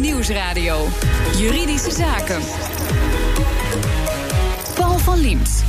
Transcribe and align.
Nieuwsradio. 0.00 0.88
Juridische 1.36 1.90
Zaken. 1.90 2.40
Paul 4.74 4.98
van 4.98 5.18
Liemt. 5.18 5.64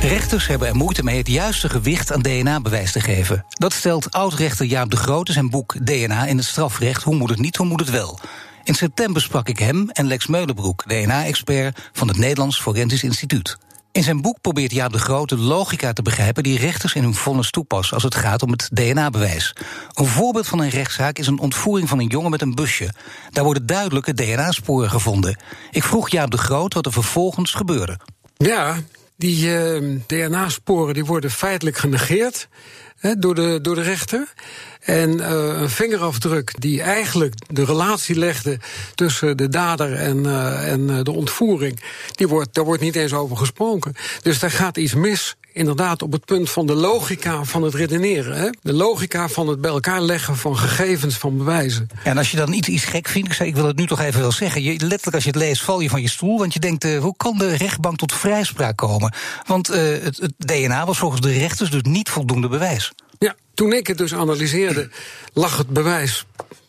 Rechters 0.00 0.46
hebben 0.46 0.68
er 0.68 0.76
moeite 0.76 1.02
mee 1.02 1.18
het 1.18 1.28
juiste 1.28 1.68
gewicht 1.68 2.12
aan 2.12 2.22
DNA-bewijs 2.22 2.92
te 2.92 3.00
geven. 3.00 3.44
Dat 3.48 3.72
stelt 3.72 4.10
oud-rechter 4.10 4.66
Jaap 4.66 4.90
de 4.90 4.96
Groot 4.96 5.28
in 5.28 5.34
zijn 5.34 5.50
boek 5.50 5.86
DNA 5.86 6.26
in 6.26 6.36
het 6.36 6.46
strafrecht. 6.46 7.02
Hoe 7.02 7.16
moet 7.16 7.30
het 7.30 7.38
niet, 7.38 7.56
hoe 7.56 7.66
moet 7.66 7.80
het 7.80 7.90
wel? 7.90 8.18
In 8.64 8.74
september 8.74 9.22
sprak 9.22 9.48
ik 9.48 9.58
hem 9.58 9.90
en 9.90 10.06
Lex 10.06 10.26
Meulenbroek, 10.26 10.84
DNA-expert 10.88 11.90
van 11.92 12.08
het 12.08 12.16
Nederlands 12.16 12.60
Forensisch 12.60 13.02
Instituut. 13.02 13.58
In 13.92 14.02
zijn 14.02 14.20
boek 14.20 14.40
probeert 14.40 14.72
Jaap 14.72 14.92
de 14.92 14.98
Groot 14.98 15.28
de 15.28 15.36
logica 15.36 15.92
te 15.92 16.02
begrijpen 16.02 16.42
die 16.42 16.58
rechters 16.58 16.94
in 16.94 17.02
hun 17.02 17.14
vonnis 17.14 17.50
toepassen 17.50 17.94
als 17.94 18.02
het 18.02 18.14
gaat 18.14 18.42
om 18.42 18.50
het 18.50 18.68
DNA-bewijs. 18.72 19.54
Een 19.92 20.06
voorbeeld 20.06 20.48
van 20.48 20.60
een 20.60 20.68
rechtszaak 20.68 21.18
is 21.18 21.26
een 21.26 21.38
ontvoering 21.38 21.88
van 21.88 21.98
een 21.98 22.06
jongen 22.06 22.30
met 22.30 22.42
een 22.42 22.54
busje. 22.54 22.92
Daar 23.30 23.44
worden 23.44 23.66
duidelijke 23.66 24.14
DNA-sporen 24.14 24.90
gevonden. 24.90 25.38
Ik 25.70 25.82
vroeg 25.82 26.08
Jaap 26.08 26.30
de 26.30 26.38
Groot 26.38 26.74
wat 26.74 26.86
er 26.86 26.92
vervolgens 26.92 27.52
gebeurde. 27.52 27.98
Ja, 28.36 28.76
die 29.16 29.46
uh, 29.46 30.00
DNA-sporen 30.06 30.94
die 30.94 31.04
worden 31.04 31.30
feitelijk 31.30 31.76
genegeerd 31.76 32.48
door, 33.18 33.34
de, 33.34 33.58
door 33.62 33.74
de 33.74 33.82
rechter. 33.82 34.32
En 34.80 35.18
uh, 35.18 35.60
een 35.60 35.70
vingerafdruk 35.70 36.60
die 36.60 36.82
eigenlijk 36.82 37.34
de 37.46 37.64
relatie 37.64 38.16
legde 38.16 38.58
tussen 38.94 39.36
de 39.36 39.48
dader 39.48 39.94
en, 39.94 40.16
uh, 40.24 40.72
en 40.72 41.04
de 41.04 41.12
ontvoering, 41.12 41.80
die 42.10 42.28
wordt, 42.28 42.54
daar 42.54 42.64
wordt 42.64 42.82
niet 42.82 42.96
eens 42.96 43.12
over 43.12 43.36
gesproken. 43.36 43.94
Dus 44.22 44.38
daar 44.38 44.50
gaat 44.50 44.76
iets 44.76 44.94
mis 44.94 45.36
inderdaad 45.52 46.02
op 46.02 46.12
het 46.12 46.24
punt 46.24 46.50
van 46.50 46.66
de 46.66 46.74
logica 46.74 47.44
van 47.44 47.62
het 47.62 47.74
redeneren. 47.74 48.36
Hè? 48.36 48.50
De 48.62 48.72
logica 48.72 49.28
van 49.28 49.48
het 49.48 49.60
bij 49.60 49.70
elkaar 49.70 50.00
leggen 50.00 50.36
van 50.36 50.56
gegevens, 50.56 51.16
van 51.16 51.36
bewijzen. 51.36 51.88
En 52.04 52.18
als 52.18 52.30
je 52.30 52.36
dan 52.36 52.52
iets, 52.52 52.68
iets 52.68 52.84
gek 52.84 53.08
vindt, 53.08 53.28
ik, 53.28 53.34
zei, 53.34 53.48
ik 53.48 53.54
wil 53.54 53.66
het 53.66 53.76
nu 53.76 53.86
toch 53.86 54.00
even 54.00 54.20
wel 54.20 54.32
zeggen. 54.32 54.62
Je, 54.62 54.70
letterlijk 54.70 55.14
als 55.14 55.24
je 55.24 55.30
het 55.30 55.38
leest, 55.38 55.62
val 55.62 55.80
je 55.80 55.88
van 55.88 56.02
je 56.02 56.08
stoel. 56.08 56.38
Want 56.38 56.52
je 56.52 56.60
denkt, 56.60 56.84
uh, 56.84 56.98
hoe 56.98 57.16
kan 57.16 57.38
de 57.38 57.54
rechtbank 57.54 57.98
tot 57.98 58.12
vrijspraak 58.12 58.76
komen? 58.76 59.14
Want 59.46 59.70
uh, 59.70 59.76
het, 60.02 60.16
het 60.16 60.32
DNA 60.36 60.86
was 60.86 60.98
volgens 60.98 61.20
de 61.20 61.32
rechters 61.32 61.70
dus 61.70 61.82
niet 61.82 62.08
voldoende 62.08 62.48
bewijs. 62.48 62.92
Ja, 63.18 63.34
toen 63.54 63.72
ik 63.72 63.86
het 63.86 63.98
dus 63.98 64.14
analyseerde, 64.14 64.90
lag 65.32 65.56
het 65.56 65.68
bewijs 65.68 66.26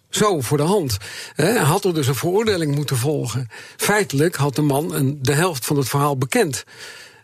zo 0.09 0.41
voor 0.41 0.57
de 0.57 0.63
hand. 0.63 0.97
He, 1.35 1.59
had 1.59 1.85
er 1.85 1.93
dus 1.93 2.07
een 2.07 2.15
veroordeling 2.15 2.75
moeten 2.75 2.97
volgen. 2.97 3.49
Feitelijk 3.77 4.35
had 4.35 4.55
de 4.55 4.61
man 4.61 4.93
een, 4.93 5.19
de 5.21 5.33
helft 5.33 5.65
van 5.65 5.77
het 5.77 5.89
verhaal 5.89 6.17
bekend. 6.17 6.63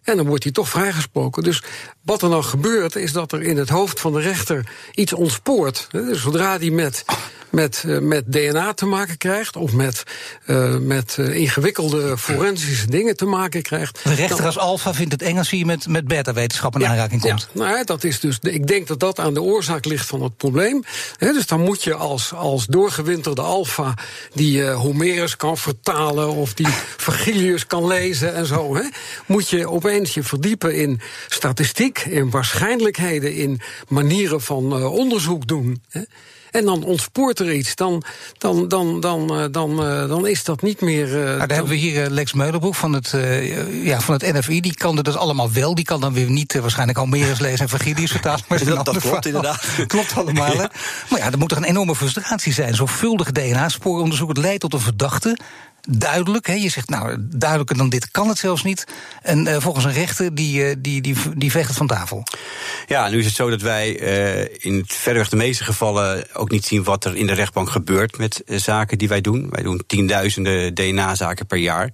En 0.07 0.17
dan 0.17 0.25
wordt 0.25 0.43
hij 0.43 0.51
toch 0.51 0.69
vrijgesproken. 0.69 1.43
Dus 1.43 1.63
wat 2.01 2.21
er 2.21 2.29
nou 2.29 2.43
gebeurt, 2.43 2.95
is 2.95 3.11
dat 3.11 3.31
er 3.31 3.41
in 3.41 3.57
het 3.57 3.69
hoofd 3.69 3.99
van 3.99 4.13
de 4.13 4.19
rechter 4.19 4.69
iets 4.93 5.13
ontspoort. 5.13 5.87
Dus 5.91 6.21
zodra 6.21 6.57
hij 6.57 6.69
met, 6.69 7.05
met, 7.49 7.83
uh, 7.85 7.99
met 7.99 8.31
DNA 8.31 8.73
te 8.73 8.85
maken 8.85 9.17
krijgt, 9.17 9.55
of 9.55 9.73
met, 9.73 10.03
uh, 10.45 10.77
met 10.77 11.17
uh, 11.19 11.35
ingewikkelde 11.35 12.17
forensische 12.17 12.87
dingen 12.87 13.15
te 13.15 13.25
maken 13.25 13.61
krijgt. 13.61 13.99
De 14.03 14.13
rechter 14.13 14.37
dan, 14.37 14.45
als 14.45 14.57
alfa 14.57 14.93
vindt 14.93 15.11
het 15.11 15.21
eng 15.21 15.37
als 15.37 15.49
hij 15.49 15.63
met, 15.63 15.87
met 15.87 16.07
beta-wetenschap 16.07 16.75
in 16.75 16.81
ja, 16.81 16.87
aanraking 16.87 17.21
komt. 17.21 17.47
Ja, 17.53 17.59
nou, 17.63 17.83
dat 17.83 18.03
is 18.03 18.19
dus, 18.19 18.37
ik 18.41 18.67
denk 18.67 18.87
dat 18.87 18.99
dat 18.99 19.19
aan 19.19 19.33
de 19.33 19.41
oorzaak 19.41 19.85
ligt 19.85 20.07
van 20.07 20.23
het 20.23 20.37
probleem. 20.37 20.83
He, 21.17 21.33
dus 21.33 21.45
dan 21.45 21.61
moet 21.61 21.83
je 21.83 21.93
als, 21.93 22.33
als 22.33 22.65
doorgewinterde 22.65 23.41
alfa 23.41 23.93
die 24.33 24.63
Homerus 24.63 25.35
kan 25.35 25.57
vertalen, 25.57 26.29
of 26.29 26.53
die 26.53 26.67
Vergilius 27.07 27.67
kan 27.67 27.87
lezen 27.87 28.35
en 28.35 28.45
zo, 28.45 28.75
he, 28.75 28.89
moet 29.25 29.49
je 29.49 29.69
opeens 29.69 30.13
je 30.13 30.23
verdiepen 30.23 30.75
in 30.75 31.01
statistiek 31.27 31.99
in 31.99 32.29
waarschijnlijkheden, 32.29 33.33
in 33.33 33.61
manieren 33.87 34.41
van 34.41 34.77
uh, 34.77 34.93
onderzoek 34.93 35.47
doen. 35.47 35.81
En 36.51 36.65
dan 36.65 36.83
ontspoort 36.83 37.39
er 37.39 37.53
iets. 37.53 37.75
Dan, 37.75 38.03
dan, 38.37 38.67
dan, 38.67 38.99
dan, 38.99 39.39
uh, 39.39 39.45
dan, 39.51 39.71
uh, 39.71 40.07
dan 40.07 40.27
is 40.27 40.43
dat 40.43 40.61
niet 40.61 40.81
meer. 40.81 41.07
Uh, 41.07 41.13
nou, 41.13 41.37
daar 41.37 41.47
hebben 41.47 41.67
we 41.67 41.75
hier 41.75 42.09
Lex 42.09 42.33
Meulenbroek 42.33 42.75
van 42.75 42.93
het, 42.93 43.13
ja, 43.71 43.99
van 43.99 44.13
het 44.13 44.33
NFI. 44.33 44.61
Die 44.61 44.73
kan 44.73 44.95
dat 44.95 45.15
allemaal 45.15 45.51
wel. 45.51 45.75
Die 45.75 45.85
kan 45.85 46.01
dan 46.01 46.13
weer 46.13 46.29
niet 46.29 46.59
waarschijnlijk 46.59 46.97
Almeres 46.97 47.39
lezen 47.39 47.59
en 47.59 47.69
Vergilius 47.69 48.11
vertalen. 48.11 48.43
Maar 48.47 48.65
dat, 48.65 48.85
dat 48.85 48.97
klopt 48.99 49.25
inderdaad. 49.25 49.65
klopt 49.87 50.15
allemaal. 50.15 50.53
ja. 50.53 50.71
Maar 51.09 51.19
ja, 51.19 51.31
er 51.31 51.37
moet 51.37 51.49
toch 51.49 51.57
een 51.57 51.63
enorme 51.63 51.95
frustratie 51.95 52.53
zijn. 52.53 52.75
Zorgvuldig 52.75 53.31
DNA-spooronderzoek. 53.31 54.29
Het 54.29 54.37
leidt 54.37 54.61
tot 54.61 54.73
een 54.73 54.79
verdachte 54.79 55.37
duidelijk. 55.87 56.47
Hè? 56.47 56.53
Je 56.53 56.69
zegt, 56.69 56.89
nou, 56.89 57.15
duidelijker 57.19 57.77
dan 57.77 57.89
dit 57.89 58.11
kan 58.11 58.27
het 58.27 58.37
zelfs 58.37 58.63
niet. 58.63 58.87
En 59.21 59.47
uh, 59.47 59.55
volgens 59.59 59.85
een 59.85 59.93
rechter, 59.93 60.35
die, 60.35 60.69
uh, 60.69 60.75
die, 60.79 61.01
die, 61.01 61.15
die 61.35 61.51
veegt 61.51 61.67
het 61.67 61.77
van 61.77 61.87
tafel. 61.87 62.23
Ja, 62.87 63.09
nu 63.09 63.19
is 63.19 63.25
het 63.25 63.35
zo 63.35 63.49
dat 63.49 63.61
wij 63.61 63.99
uh, 63.99 64.55
in 64.57 64.83
verreweg 64.87 65.29
de 65.29 65.35
meeste 65.35 65.63
gevallen 65.63 66.35
ook 66.35 66.51
niet 66.51 66.65
zien 66.65 66.83
wat 66.83 67.05
er 67.05 67.15
in 67.15 67.27
de 67.27 67.33
rechtbank 67.33 67.69
gebeurt 67.69 68.17
met 68.17 68.41
zaken 68.45 68.97
die 68.97 69.07
wij 69.07 69.21
doen. 69.21 69.49
Wij 69.49 69.63
doen 69.63 69.83
tienduizenden 69.87 70.73
DNA-zaken 70.73 71.45
per 71.45 71.57
jaar. 71.57 71.91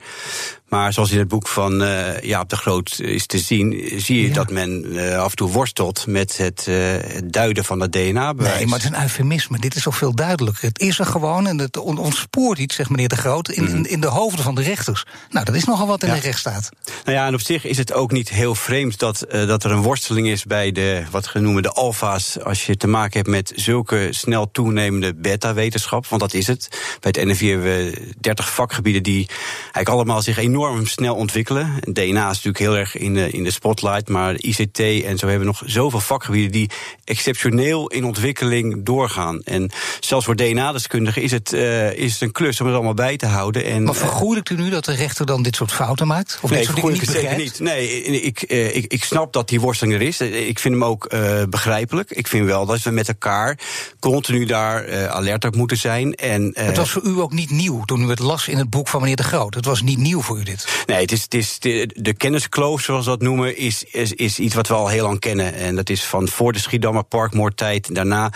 Maar 0.73 0.93
zoals 0.93 1.11
in 1.11 1.19
het 1.19 1.27
boek 1.27 1.47
van 1.47 1.81
uh, 1.81 2.21
Jaap 2.21 2.49
de 2.49 2.55
Groot 2.55 2.99
is 2.99 3.25
te 3.25 3.37
zien, 3.37 3.91
zie 3.95 4.21
je 4.21 4.27
ja. 4.27 4.33
dat 4.33 4.51
men 4.51 4.85
uh, 4.85 5.17
af 5.17 5.29
en 5.29 5.35
toe 5.35 5.51
worstelt 5.51 6.07
met 6.07 6.37
het, 6.37 6.65
uh, 6.69 6.75
het 6.91 7.33
duiden 7.33 7.65
van 7.65 7.79
het 7.79 7.91
DNA-bewijs. 7.91 8.57
Nee, 8.57 8.65
maar 8.65 8.79
het 8.79 8.91
is 8.91 8.95
een 8.95 9.01
eufemisme. 9.01 9.59
Dit 9.59 9.75
is 9.75 9.83
toch 9.83 9.97
veel 9.97 10.15
duidelijker. 10.15 10.67
Het 10.67 10.79
is 10.79 10.99
er 10.99 11.05
gewoon 11.05 11.47
en 11.47 11.57
het 11.57 11.77
ontspoort 11.77 12.59
iets, 12.59 12.75
zegt 12.75 12.89
meneer 12.89 13.07
de 13.07 13.15
Groot, 13.15 13.49
in, 13.49 13.63
mm. 13.63 13.75
in, 13.75 13.89
in, 13.89 14.01
de 14.01 14.07
hoofden 14.07 14.43
van 14.43 14.55
de 14.55 14.61
rechters. 14.61 15.05
Nou, 15.29 15.45
dat 15.45 15.55
is 15.55 15.63
nogal 15.63 15.87
wat 15.87 16.03
in 16.03 16.09
ja. 16.09 16.15
de 16.15 16.19
rechtsstaat. 16.19 16.69
Nou 17.05 17.17
ja, 17.17 17.27
en 17.27 17.33
op 17.33 17.41
zich 17.41 17.65
is 17.65 17.77
het 17.77 17.93
ook 17.93 18.11
niet 18.11 18.29
heel 18.29 18.55
vreemd 18.55 18.99
dat, 18.99 19.25
dat 19.29 19.63
er 19.63 19.71
een 19.71 19.81
worsteling 19.81 20.27
is 20.27 20.43
bij 20.43 20.71
de, 20.71 21.03
wat 21.11 21.27
genoemde 21.27 21.61
de 21.61 21.71
alfa's, 21.71 22.39
als 22.39 22.65
je 22.65 22.77
te 22.77 22.87
maken 22.87 23.17
hebt 23.17 23.29
met 23.29 23.51
zulke 23.55 24.07
snel 24.11 24.51
toenemende 24.51 25.15
beta-wetenschap. 25.15 26.07
Want 26.07 26.21
dat 26.21 26.33
is 26.33 26.47
het. 26.47 26.67
Bij 26.99 27.13
het 27.15 27.29
NFI 27.29 27.49
hebben 27.49 27.67
we 27.67 28.11
30 28.19 28.53
vakgebieden 28.53 29.03
die 29.03 29.27
eigenlijk 29.63 29.89
allemaal 29.89 30.21
zich 30.21 30.37
enorm 30.37 30.61
enorm 30.69 30.85
snel 30.85 31.15
ontwikkelen. 31.15 31.79
DNA 31.93 32.29
is 32.29 32.41
natuurlijk 32.43 32.57
heel 32.57 32.77
erg 32.77 32.97
in 32.97 33.13
de, 33.13 33.29
in 33.29 33.43
de 33.43 33.51
spotlight, 33.51 34.09
maar 34.09 34.35
ICT 34.35 34.79
en 34.79 35.17
zo 35.17 35.27
hebben 35.27 35.39
we 35.39 35.45
nog 35.45 35.61
zoveel 35.65 35.99
vakgebieden 35.99 36.51
die 36.51 36.69
exceptioneel 37.03 37.87
in 37.87 38.05
ontwikkeling 38.05 38.85
doorgaan. 38.85 39.41
En 39.43 39.71
zelfs 39.99 40.25
voor 40.25 40.35
DNA-deskundigen 40.35 41.21
is 41.21 41.31
het, 41.31 41.53
uh, 41.53 41.93
is 41.93 42.11
het 42.11 42.21
een 42.21 42.31
klus 42.31 42.59
om 42.59 42.65
het 42.65 42.75
allemaal 42.75 42.93
bij 42.93 43.17
te 43.17 43.25
houden. 43.25 43.65
En, 43.65 43.83
maar 43.83 43.95
vergoeilijkt 43.95 44.49
u 44.49 44.55
nu 44.55 44.69
dat 44.69 44.85
de 44.85 44.95
rechter 44.95 45.25
dan 45.25 45.43
dit 45.43 45.55
soort 45.55 45.71
fouten 45.71 46.07
maakt? 46.07 46.39
Of 46.41 46.49
nee, 46.49 46.65
vergoeilijk 46.65 47.05
het 47.05 47.15
zeker 47.15 47.37
niet. 47.37 47.59
Nee, 47.59 48.03
ik, 48.03 48.51
uh, 48.51 48.75
ik, 48.75 48.93
ik 48.93 49.03
snap 49.03 49.33
dat 49.33 49.49
die 49.49 49.61
worsteling 49.61 49.95
er 49.95 50.01
is. 50.01 50.21
Ik 50.21 50.59
vind 50.59 50.73
hem 50.73 50.83
ook 50.83 51.13
uh, 51.13 51.43
begrijpelijk. 51.49 52.11
Ik 52.11 52.27
vind 52.27 52.45
wel 52.45 52.65
dat 52.65 52.81
we 52.81 52.89
met 52.89 53.07
elkaar 53.07 53.59
continu 53.99 54.45
daar 54.45 55.07
alert 55.09 55.45
op 55.45 55.55
moeten 55.55 55.77
zijn. 55.77 56.13
En, 56.13 56.51
het 56.53 56.77
was 56.77 56.91
voor 56.91 57.03
u 57.03 57.19
ook 57.19 57.31
niet 57.31 57.49
nieuw 57.49 57.83
toen 57.85 58.03
u 58.03 58.09
het 58.09 58.19
las 58.19 58.47
in 58.47 58.57
het 58.57 58.69
boek 58.69 58.87
van 58.87 59.01
meneer 59.01 59.15
De 59.15 59.23
Groot. 59.23 59.55
Het 59.55 59.65
was 59.65 59.81
niet 59.81 59.97
nieuw 59.97 60.21
voor 60.21 60.39
u 60.39 60.42
dit. 60.43 60.83
Nee, 60.85 61.01
het 61.01 61.11
is, 61.11 61.21
het 61.21 61.33
is 61.33 61.59
de, 61.59 61.89
de 61.95 62.13
kenniskloof, 62.13 62.81
zoals 62.81 63.05
we 63.05 63.11
dat 63.11 63.21
noemen, 63.21 63.57
is, 63.57 63.83
is, 63.83 64.13
is 64.13 64.39
iets 64.39 64.55
wat 64.55 64.67
we 64.67 64.73
al 64.73 64.87
heel 64.87 65.05
lang 65.05 65.19
kennen. 65.19 65.53
En 65.53 65.75
dat 65.75 65.89
is 65.89 66.03
van 66.03 66.27
voor 66.27 66.53
de 66.53 66.59
Schiedammer 66.59 67.03
parkmoordtijd, 67.03 67.95
daarna. 67.95 68.31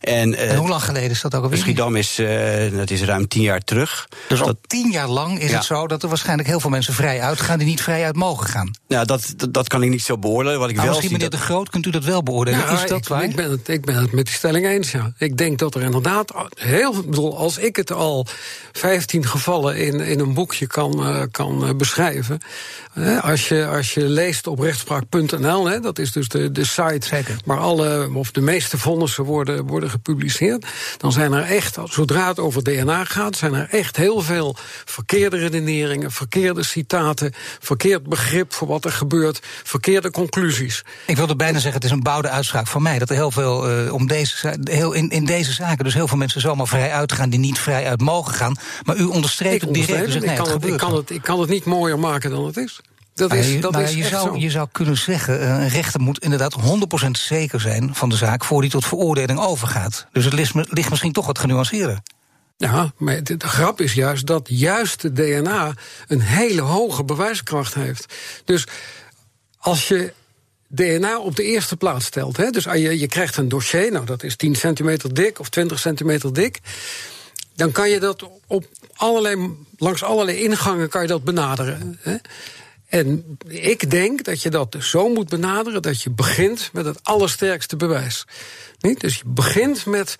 En, 0.00 0.32
uh, 0.32 0.50
en, 0.50 0.56
hoe 0.56 0.68
lang 0.68 0.82
geleden 0.82 1.10
is 1.10 1.20
dat 1.20 1.34
ook 1.34 1.42
alweer? 1.42 1.58
Schiedam 1.58 1.96
is, 1.96 2.18
uh, 2.18 2.76
dat 2.76 2.90
is 2.90 3.02
ruim 3.02 3.28
tien 3.28 3.42
jaar 3.42 3.60
terug. 3.60 4.08
Dus 4.28 4.38
dat, 4.38 4.48
al 4.48 4.56
tien 4.66 4.90
jaar 4.90 5.08
lang 5.08 5.40
is 5.40 5.50
ja. 5.50 5.56
het 5.56 5.64
zo 5.64 5.86
dat 5.86 6.02
er 6.02 6.08
waarschijnlijk 6.08 6.48
heel 6.48 6.60
veel 6.60 6.70
mensen 6.70 6.94
vrij 6.94 7.20
uitgaan 7.20 7.58
die 7.58 7.66
niet 7.66 7.82
vrij 7.82 8.04
uit 8.04 8.16
mogen 8.16 8.46
gaan. 8.46 8.70
Nou, 8.88 9.06
dat, 9.06 9.32
dat, 9.36 9.54
dat 9.54 9.68
kan 9.68 9.82
ik 9.82 9.90
niet 9.90 10.02
zo 10.02 10.18
beoordelen. 10.18 10.58
Wat 10.58 10.68
ik 10.68 10.76
nou, 10.76 10.86
wel 10.88 10.96
misschien 10.96 11.16
meneer 11.16 11.30
dat... 11.30 11.40
De 11.40 11.46
Groot, 11.46 11.68
kunt 11.68 11.86
u 11.86 11.90
dat 11.90 12.04
wel 12.04 12.22
beoordelen? 12.22 12.60
Ja, 12.60 12.82
is 12.82 12.88
dat 12.88 12.98
ik, 12.98 13.08
waar? 13.08 13.24
Ik 13.24 13.36
ben, 13.36 13.50
het, 13.50 13.68
ik 13.68 13.84
ben 13.84 13.94
het 13.94 14.12
met 14.12 14.26
die 14.26 14.34
stelling 14.34 14.66
eens, 14.66 14.90
ja. 14.90 15.12
Ik 15.18 15.36
denk 15.36 15.58
dat 15.58 15.74
er 15.74 15.82
inderdaad 15.82 16.32
heel 16.54 17.02
bedoel, 17.02 17.36
als 17.36 17.58
ik 17.58 17.76
het 17.76 17.92
al 17.92 18.26
15 18.72 19.26
gevallen 19.26 19.76
in, 19.76 20.00
in 20.00 20.20
een 20.20 20.34
boekje 20.34 20.66
kan, 20.66 21.08
uh, 21.08 21.22
kan 21.30 21.51
beschrijven. 21.76 22.40
Als 23.20 23.48
je, 23.48 23.66
als 23.66 23.94
je 23.94 24.08
leest 24.08 24.46
op 24.46 24.58
rechtspraak.nl, 24.58 25.80
dat 25.80 25.98
is 25.98 26.12
dus 26.12 26.28
de, 26.28 26.52
de 26.52 26.64
site 26.64 27.06
Zeker. 27.06 27.36
waar 27.44 27.58
alle 27.58 28.10
of 28.14 28.30
de 28.30 28.40
meeste 28.40 28.78
vonnissen 28.78 29.24
worden, 29.24 29.66
worden 29.66 29.90
gepubliceerd, 29.90 30.66
dan 30.96 31.12
zijn 31.12 31.32
er 31.32 31.42
echt, 31.42 31.78
zodra 31.84 32.28
het 32.28 32.38
over 32.38 32.62
DNA 32.62 33.04
gaat, 33.04 33.36
zijn 33.36 33.54
er 33.54 33.68
echt 33.70 33.96
heel 33.96 34.20
veel 34.20 34.56
verkeerde 34.84 35.36
redeneringen, 35.36 36.10
verkeerde 36.10 36.62
citaten, 36.62 37.32
verkeerd 37.60 38.02
begrip 38.02 38.52
voor 38.52 38.68
wat 38.68 38.84
er 38.84 38.92
gebeurt, 38.92 39.40
verkeerde 39.64 40.10
conclusies. 40.10 40.84
Ik 41.06 41.16
wilde 41.16 41.36
bijna 41.36 41.58
zeggen, 41.58 41.80
het 41.80 41.84
is 41.84 41.90
een 41.90 42.02
bouwde 42.02 42.28
uitspraak 42.28 42.66
van 42.66 42.82
mij, 42.82 42.98
dat 42.98 43.10
er 43.10 43.16
heel 43.16 43.30
veel 43.30 43.84
uh, 43.84 43.92
om 43.92 44.06
deze, 44.06 44.58
heel, 44.64 44.92
in, 44.92 45.10
in 45.10 45.24
deze 45.24 45.52
zaken 45.52 45.84
dus 45.84 45.94
heel 45.94 46.08
veel 46.08 46.18
mensen 46.18 46.40
zomaar 46.40 46.68
vrij 46.68 46.92
uitgaan 46.92 47.30
die 47.30 47.38
niet 47.38 47.58
vrij 47.58 47.86
uit 47.86 48.00
mogen 48.00 48.34
gaan. 48.34 48.56
Maar 48.84 48.96
u 48.96 49.04
onderstreept 49.04 49.62
het 49.62 49.74
direct. 49.74 50.06
Dus 50.06 50.14
ik, 50.14 50.24
nee, 50.24 50.36
kan 50.36 50.44
het, 50.44 50.62
het, 50.62 50.72
ik, 50.72 50.76
kan 50.76 50.96
het, 50.96 51.10
ik 51.10 51.22
kan 51.22 51.40
het 51.40 51.41
niet 51.48 51.64
mooier 51.64 51.98
maken 51.98 52.30
dan 52.30 52.46
het 52.46 52.56
is. 52.56 52.80
Dat 53.14 53.34
is, 53.34 53.52
je, 53.52 53.60
dat 53.60 53.72
maar 53.72 53.82
is 53.82 53.94
je, 53.94 54.04
zou, 54.04 54.28
zo. 54.28 54.36
je 54.36 54.50
zou 54.50 54.68
kunnen 54.72 54.96
zeggen, 54.96 55.50
een 55.50 55.68
rechter 55.68 56.00
moet 56.00 56.18
inderdaad 56.18 56.56
100% 57.06 57.10
zeker 57.10 57.60
zijn 57.60 57.94
van 57.94 58.08
de 58.08 58.16
zaak 58.16 58.44
voor 58.44 58.60
die 58.60 58.70
tot 58.70 58.86
veroordeling 58.86 59.40
overgaat. 59.40 60.06
Dus 60.12 60.24
het 60.24 60.34
ligt, 60.34 60.54
ligt 60.54 60.90
misschien 60.90 61.12
toch 61.12 61.26
wat 61.26 61.38
genuanceerder. 61.38 62.00
Ja, 62.56 62.92
maar 62.96 63.22
de, 63.22 63.36
de, 63.36 63.48
grap 63.48 63.80
is 63.80 63.92
juist 63.92 64.26
dat 64.26 64.48
juist 64.50 65.00
de 65.00 65.12
DNA 65.12 65.74
een 66.06 66.20
hele 66.20 66.60
hoge 66.60 67.04
bewijskracht 67.04 67.74
heeft. 67.74 68.14
Dus 68.44 68.66
als 69.58 69.88
je 69.88 70.12
DNA 70.68 71.18
op 71.18 71.36
de 71.36 71.42
eerste 71.42 71.76
plaats 71.76 72.04
stelt, 72.04 72.36
hè, 72.36 72.50
dus 72.50 72.64
je, 72.64 72.98
je 72.98 73.06
krijgt 73.06 73.36
een 73.36 73.48
dossier, 73.48 73.92
nou 73.92 74.04
dat 74.04 74.22
is 74.22 74.36
10 74.36 74.54
centimeter 74.54 75.14
dik 75.14 75.38
of 75.38 75.48
20 75.48 75.78
centimeter 75.78 76.32
dik. 76.32 76.60
Dan 77.54 77.72
kan 77.72 77.90
je 77.90 78.00
dat 78.00 78.28
op 78.46 78.66
allerlei, 78.94 79.56
langs 79.76 80.02
allerlei 80.02 80.38
ingangen 80.38 80.88
kan 80.88 81.02
je 81.02 81.08
dat 81.08 81.24
benaderen. 81.24 81.98
Hè? 82.00 82.16
En 82.86 83.38
ik 83.48 83.90
denk 83.90 84.24
dat 84.24 84.42
je 84.42 84.50
dat 84.50 84.72
dus 84.72 84.90
zo 84.90 85.08
moet 85.08 85.28
benaderen 85.28 85.82
dat 85.82 86.02
je 86.02 86.10
begint 86.10 86.70
met 86.72 86.84
het 86.84 86.98
allersterkste 87.02 87.76
bewijs. 87.76 88.26
Niet? 88.80 89.00
Dus 89.00 89.16
je 89.16 89.24
begint 89.26 89.86
met 89.86 90.16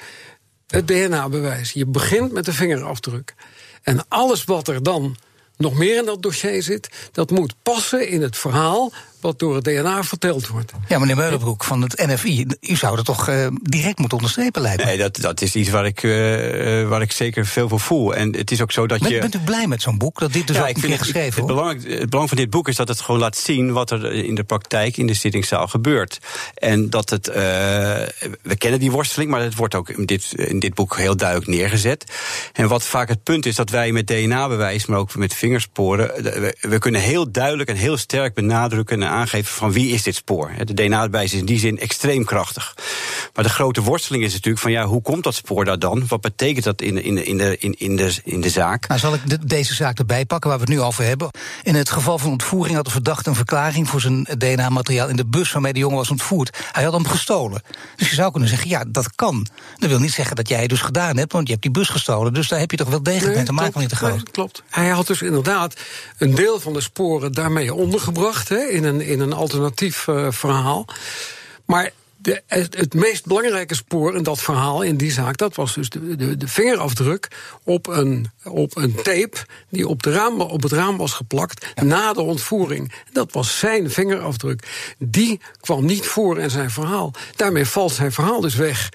het 0.67 0.87
DNA-bewijs. 0.87 1.73
Je 1.73 1.87
begint 1.87 2.33
met 2.33 2.45
de 2.45 2.53
vingerafdruk. 2.53 3.35
En 3.83 4.09
alles 4.09 4.45
wat 4.45 4.69
er 4.69 4.83
dan 4.83 5.17
nog 5.63 5.75
meer 5.75 5.99
in 5.99 6.05
dat 6.05 6.23
dossier 6.23 6.63
zit, 6.63 6.89
dat 7.13 7.31
moet 7.31 7.55
passen 7.63 8.09
in 8.09 8.23
het 8.23 8.37
verhaal 8.37 8.93
wat 9.23 9.39
door 9.39 9.55
het 9.55 9.65
DNA 9.65 10.05
verteld 10.05 10.49
wordt. 10.49 10.73
Ja, 10.89 10.99
meneer 10.99 11.17
Meulenbroek 11.17 11.65
van 11.65 11.83
het 11.83 12.07
NFI, 12.07 12.47
u 12.61 12.77
zou 12.77 12.97
dat 12.97 13.05
toch 13.05 13.29
uh, 13.29 13.47
direct 13.63 13.99
moeten 13.99 14.17
onderstrepen, 14.17 14.63
lijkt 14.63 14.79
me. 14.79 14.85
Nee, 14.85 14.99
dat, 14.99 15.17
dat 15.17 15.41
is 15.41 15.55
iets 15.55 15.71
waar 15.71 15.87
ik, 15.87 16.03
uh, 16.03 16.89
waar 16.89 17.03
ik 17.03 17.13
zeker 17.13 17.47
veel 17.47 17.69
voor 17.69 17.81
voel. 17.81 18.15
En 18.15 18.37
het 18.37 18.51
is 18.51 18.61
ook 18.61 18.73
zo 18.73 18.87
dat 18.87 18.99
bent, 18.99 19.13
je... 19.13 19.21
Bent 19.21 19.35
u 19.35 19.39
blij 19.39 19.67
met 19.67 19.83
zo'n 19.83 19.99
boek, 19.99 20.19
dat 20.19 20.33
dit 20.33 20.47
dus 20.47 20.57
ja, 20.57 20.63
ook 20.63 20.69
ik 20.69 20.75
een 20.75 20.81
vind 20.81 20.93
keer 20.93 21.01
het, 21.01 21.11
geschreven 21.11 21.41
het, 21.41 21.51
wordt? 21.51 21.79
belang, 21.81 22.01
het 22.01 22.11
belang 22.11 22.29
van 22.29 22.39
dit 22.39 22.51
boek 22.51 22.69
is 22.69 22.77
dat 22.77 22.89
het 22.89 23.01
gewoon 23.01 23.21
laat 23.21 23.37
zien 23.37 23.73
wat 23.73 23.91
er 23.91 24.13
in 24.13 24.35
de 24.35 24.45
praktijk, 24.45 24.97
in 24.97 25.07
de 25.07 25.15
zittingszaal 25.15 25.69
gebeurt. 25.69 26.19
En 26.55 26.91
dat 26.91 27.11
het, 27.11 27.29
uh, 27.29 27.35
we 27.35 28.57
kennen 28.59 28.81
die 28.81 28.91
worsteling, 28.91 29.31
maar 29.31 29.41
het 29.41 29.55
wordt 29.55 29.75
ook 29.75 29.89
in 29.89 30.07
dit, 30.07 30.33
in 30.33 30.59
dit 30.59 30.75
boek 30.75 30.97
heel 30.97 31.17
duidelijk 31.17 31.51
neergezet. 31.51 32.05
En 32.53 32.69
wat 32.69 32.85
vaak 32.85 33.09
het 33.09 33.23
punt 33.23 33.47
is, 33.47 33.57
dat 33.57 33.71
wij 33.71 33.93
met 33.93 34.07
DNA-bewijs, 34.07 34.87
maar 34.87 34.99
ook 34.99 35.15
met 35.15 35.35
vingersporen, 35.53 36.23
we, 36.23 36.57
we 36.61 36.79
kunnen 36.79 37.01
heel 37.01 37.31
duidelijk 37.31 37.69
en 37.69 37.77
heel 37.77 37.97
sterk 37.97 38.35
benadrukken 38.35 39.03
en 39.03 39.09
aangeven 39.09 39.55
van 39.55 39.73
wie 39.73 39.93
is 39.93 40.03
dit 40.03 40.15
spoor. 40.15 40.51
De 40.65 40.75
DNA-bewijs 40.75 41.33
is 41.33 41.39
in 41.39 41.47
die 41.47 41.59
zin 41.59 41.79
extreem 41.79 42.25
krachtig. 42.25 42.75
Maar 43.35 43.45
de 43.45 43.51
grote 43.51 43.83
worsteling 43.83 44.25
is 44.25 44.33
natuurlijk 44.33 44.63
van 44.63 44.73
ja, 44.73 44.85
hoe 44.85 45.03
komt 45.03 45.25
dat 45.25 45.35
spoor 45.35 45.65
daar 45.65 45.79
dan? 45.79 46.05
Wat 46.09 46.21
betekent 46.21 46.65
dat 46.65 46.83
in, 46.83 47.03
in, 47.05 47.27
in, 47.27 47.37
de, 47.39 47.57
in, 47.59 47.75
in, 47.79 47.97
de, 47.97 48.15
in 48.25 48.41
de 48.41 48.49
zaak? 48.49 48.89
Nou, 48.89 49.01
zal 49.01 49.15
ik 49.15 49.29
de, 49.31 49.47
deze 49.47 49.75
zaak 49.75 49.99
erbij 49.99 50.25
pakken 50.25 50.51
waar 50.51 50.59
we 50.59 50.65
het 50.65 50.75
nu 50.75 50.81
over 50.81 51.05
hebben? 51.05 51.31
In 51.63 51.75
het 51.75 51.91
geval 51.91 52.19
van 52.19 52.31
ontvoering 52.31 52.77
had 52.77 52.85
de 52.85 52.91
verdachte 52.91 53.29
een 53.29 53.37
verklaring 53.37 53.89
voor 53.89 54.01
zijn 54.01 54.27
DNA-materiaal 54.39 55.09
in 55.09 55.17
de 55.17 55.27
bus 55.27 55.53
waarmee 55.53 55.73
de 55.73 55.79
jongen 55.79 55.97
was 55.97 56.11
ontvoerd. 56.11 56.59
Hij 56.73 56.85
had 56.85 56.93
hem 56.93 57.07
gestolen. 57.07 57.63
Dus 57.97 58.09
je 58.09 58.15
zou 58.15 58.31
kunnen 58.31 58.49
zeggen, 58.49 58.69
ja, 58.69 58.85
dat 58.89 59.15
kan. 59.15 59.47
Dat 59.79 59.89
wil 59.89 59.99
niet 59.99 60.13
zeggen 60.13 60.37
dat 60.37 60.49
jij 60.49 60.61
het 60.61 60.69
dus 60.69 60.81
gedaan 60.81 61.17
hebt, 61.17 61.33
want 61.33 61.47
je 61.47 61.51
hebt 61.53 61.65
die 61.65 61.73
bus 61.73 61.89
gestolen. 61.89 62.35
Dus 62.35 62.49
daar 62.49 62.59
heb 62.59 62.71
je 62.71 62.77
toch 62.77 62.89
wel 62.89 63.03
degelijk 63.03 63.27
Nee, 63.27 63.37
mee 63.37 63.45
te 63.45 63.53
maken, 63.53 63.81
niet 63.81 63.89
te 63.89 63.97
groot. 63.97 64.15
nee, 64.15 64.31
klopt. 64.31 64.63
Hij 64.71 64.89
had 64.89 65.07
dus 65.07 65.21
inderdaad 65.47 65.81
een 66.19 66.35
deel 66.35 66.61
van 66.61 66.73
de 66.73 66.81
sporen 66.81 67.33
daarmee 67.33 67.75
ondergebracht 67.75 68.49
hè, 68.49 68.61
in, 68.61 68.85
een, 68.85 69.01
in 69.01 69.21
een 69.21 69.33
alternatief 69.33 70.07
uh, 70.07 70.27
verhaal. 70.31 70.85
Maar 71.65 71.91
de, 72.17 72.43
het, 72.47 72.95
meest 72.95 73.27
belangrijke 73.27 73.75
spoor 73.75 74.17
in 74.17 74.23
dat 74.23 74.41
verhaal, 74.41 74.83
in 74.83 74.97
die 74.97 75.13
zaak, 75.13 75.37
dat 75.37 75.55
was 75.55 75.75
dus 75.75 75.91
de, 75.91 76.17
de, 76.17 76.37
de 76.37 76.49
vingerafdruk 76.49 77.29
op 77.65 77.87
een, 77.87 78.31
op 78.45 78.77
een 78.77 78.95
tape 78.95 79.37
die 79.69 79.89
op, 79.89 80.03
de 80.03 80.13
raam, 80.13 80.41
op 80.41 80.63
het 80.63 80.73
raam 80.73 80.97
was 80.97 81.13
geplakt 81.13 81.67
ja. 81.75 81.83
na 81.83 82.13
de 82.13 82.23
ontvoering. 82.23 82.93
Dat 83.13 83.33
was 83.33 83.59
zijn 83.59 83.91
vingerafdruk. 83.91 84.95
Die 84.99 85.41
kwam 85.61 85.85
niet 85.85 86.07
voor 86.07 86.39
in 86.39 86.51
zijn 86.51 86.71
verhaal. 86.71 87.13
Daarmee 87.37 87.67
valt 87.67 87.93
zijn 87.93 88.13
verhaal 88.13 88.41
dus 88.41 88.55
weg. 88.55 88.89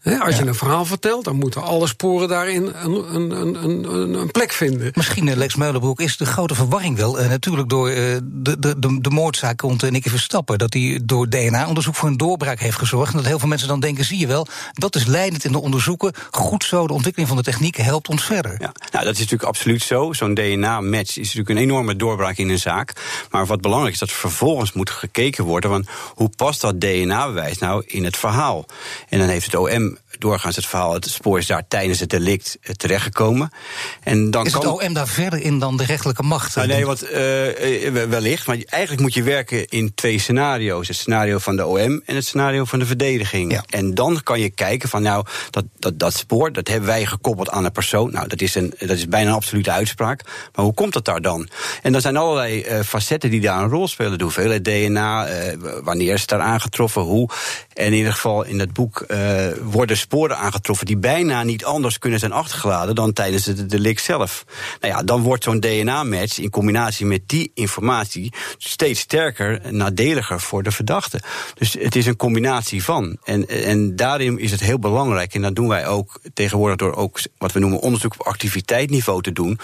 He, 0.00 0.18
als 0.18 0.34
ja. 0.36 0.42
je 0.42 0.48
een 0.48 0.54
verhaal 0.54 0.84
vertelt, 0.84 1.24
dan 1.24 1.36
moeten 1.36 1.62
alle 1.62 1.86
sporen 1.86 2.28
daarin 2.28 2.72
een, 2.74 3.14
een, 3.14 3.30
een, 3.30 3.64
een, 3.94 4.14
een 4.14 4.30
plek 4.30 4.52
vinden. 4.52 4.90
Misschien, 4.94 5.36
Lex 5.36 5.54
Meulenbroek, 5.54 6.00
is 6.00 6.16
de 6.16 6.26
grote 6.26 6.54
verwarring 6.54 6.96
wel. 6.96 7.20
Uh, 7.20 7.28
natuurlijk 7.28 7.68
door 7.68 7.90
uh, 7.90 7.96
de, 8.22 8.58
de, 8.58 8.78
de, 8.78 9.00
de 9.00 9.10
moordzaak 9.10 9.60
rond 9.60 9.82
uh, 9.82 9.90
Nicky 9.90 10.08
Verstappen. 10.08 10.58
Dat 10.58 10.72
hij 10.72 11.00
door 11.02 11.28
DNA-onderzoek 11.28 11.94
voor 11.94 12.08
een 12.08 12.16
doorbraak 12.16 12.58
heeft 12.58 12.78
gezorgd. 12.78 13.10
En 13.10 13.16
dat 13.16 13.26
heel 13.26 13.38
veel 13.38 13.48
mensen 13.48 13.68
dan 13.68 13.80
denken, 13.80 14.04
zie 14.04 14.18
je 14.18 14.26
wel, 14.26 14.46
dat 14.72 14.96
is 14.96 15.06
leidend 15.06 15.44
in 15.44 15.52
de 15.52 15.60
onderzoeken. 15.60 16.12
Goed 16.30 16.64
zo, 16.64 16.86
de 16.86 16.92
ontwikkeling 16.92 17.28
van 17.28 17.38
de 17.38 17.44
techniek 17.44 17.76
helpt 17.76 18.08
ons 18.08 18.24
verder. 18.24 18.50
Ja, 18.58 18.72
nou, 18.90 19.04
dat 19.04 19.14
is 19.14 19.18
natuurlijk 19.18 19.48
absoluut 19.48 19.82
zo. 19.82 20.12
Zo'n 20.12 20.34
DNA-match 20.34 21.10
is 21.10 21.16
natuurlijk 21.16 21.48
een 21.48 21.56
enorme 21.56 21.96
doorbraak 21.96 22.36
in 22.36 22.48
een 22.48 22.58
zaak. 22.58 22.92
Maar 23.30 23.46
wat 23.46 23.60
belangrijk 23.60 23.94
is, 23.94 24.00
dat 24.00 24.12
vervolgens 24.12 24.72
moet 24.72 24.90
gekeken 24.90 25.44
worden... 25.44 25.70
van 25.70 25.86
hoe 26.14 26.30
past 26.36 26.60
dat 26.60 26.80
DNA-bewijs 26.80 27.58
nou 27.58 27.82
in 27.86 28.04
het 28.04 28.16
verhaal? 28.16 28.66
En 29.08 29.18
dan 29.18 29.28
heeft 29.28 29.46
het 29.46 29.54
OM 29.54 29.90
doorgaans 30.20 30.56
het 30.56 30.66
verhaal, 30.66 30.92
het 30.92 31.06
spoor 31.06 31.38
is 31.38 31.46
daar 31.46 31.68
tijdens 31.68 32.00
het 32.00 32.10
delict 32.10 32.58
terechtgekomen. 32.76 33.50
En 34.02 34.30
dan 34.30 34.46
is 34.46 34.52
kan... 34.52 34.60
het 34.60 34.82
OM 34.82 34.92
daar 34.92 35.08
verder 35.08 35.40
in 35.40 35.58
dan 35.58 35.76
de 35.76 35.84
rechterlijke 35.84 36.22
macht? 36.22 36.56
Nou, 36.56 36.68
nee, 36.68 36.86
wat, 36.86 37.02
uh, 37.02 37.10
wellicht. 38.08 38.46
Maar 38.46 38.58
eigenlijk 38.66 39.02
moet 39.02 39.14
je 39.14 39.22
werken 39.22 39.68
in 39.68 39.94
twee 39.94 40.18
scenario's. 40.18 40.88
Het 40.88 40.96
scenario 40.96 41.38
van 41.38 41.56
de 41.56 41.66
OM 41.66 42.02
en 42.04 42.14
het 42.14 42.26
scenario 42.26 42.64
van 42.64 42.78
de 42.78 42.86
verdediging. 42.86 43.52
Ja. 43.52 43.64
En 43.68 43.94
dan 43.94 44.22
kan 44.22 44.40
je 44.40 44.50
kijken 44.50 44.88
van 44.88 45.02
nou, 45.02 45.24
dat, 45.50 45.64
dat, 45.78 45.98
dat 45.98 46.14
spoor, 46.14 46.52
dat 46.52 46.68
hebben 46.68 46.88
wij 46.88 47.06
gekoppeld 47.06 47.50
aan 47.50 47.64
een 47.64 47.72
persoon. 47.72 48.12
Nou, 48.12 48.28
dat 48.28 48.40
is, 48.40 48.54
een, 48.54 48.74
dat 48.78 48.90
is 48.90 49.08
bijna 49.08 49.28
een 49.28 49.36
absolute 49.36 49.70
uitspraak. 49.70 50.22
Maar 50.54 50.64
hoe 50.64 50.74
komt 50.74 50.92
dat 50.92 51.04
daar 51.04 51.20
dan? 51.20 51.48
En 51.82 51.92
dan 51.92 52.00
zijn 52.00 52.16
allerlei 52.16 52.64
uh, 52.64 52.80
facetten 52.80 53.30
die 53.30 53.40
daar 53.40 53.62
een 53.62 53.70
rol 53.70 53.88
spelen. 53.88 54.18
De 54.18 54.24
hoeveelheid 54.24 54.64
DNA, 54.64 55.28
uh, 55.28 55.34
wanneer 55.82 56.12
is 56.12 56.20
het 56.20 56.30
daar 56.30 56.40
aangetroffen, 56.40 57.02
hoe. 57.02 57.28
En 57.72 57.86
in 57.86 57.92
ieder 57.92 58.12
geval 58.12 58.44
in 58.44 58.58
het 58.58 58.72
boek 58.72 59.06
worden 59.62 59.96
sporen 60.10 60.38
aangetroffen 60.38 60.86
die 60.86 60.96
bijna 60.96 61.42
niet 61.42 61.64
anders 61.64 61.98
kunnen 61.98 62.18
zijn 62.18 62.32
achtergelaten 62.32 62.94
dan 62.94 63.12
tijdens 63.12 63.46
het 63.46 63.70
delict 63.70 64.02
zelf. 64.02 64.44
Nou 64.80 64.94
ja, 64.94 65.02
dan 65.02 65.22
wordt 65.22 65.44
zo'n 65.44 65.60
DNA-match 65.60 66.38
in 66.38 66.50
combinatie 66.50 67.06
met 67.06 67.20
die 67.26 67.50
informatie 67.54 68.32
steeds 68.58 69.00
sterker 69.00 69.60
en 69.60 69.76
nadeliger 69.76 70.40
voor 70.40 70.62
de 70.62 70.70
verdachte. 70.70 71.20
Dus 71.54 71.72
het 71.72 71.96
is 71.96 72.06
een 72.06 72.16
combinatie 72.16 72.84
van. 72.84 73.16
En, 73.24 73.48
en 73.48 73.96
daarin 73.96 74.38
is 74.38 74.50
het 74.50 74.60
heel 74.60 74.78
belangrijk, 74.78 75.34
en 75.34 75.42
dat 75.42 75.54
doen 75.54 75.68
wij 75.68 75.86
ook 75.86 76.20
tegenwoordig 76.34 76.76
door 76.76 76.94
ook 76.94 77.20
wat 77.38 77.52
we 77.52 77.58
noemen 77.58 77.80
onderzoek 77.80 78.12
op 78.12 78.26
activiteitsniveau 78.26 79.22
te 79.22 79.32
doen, 79.32 79.58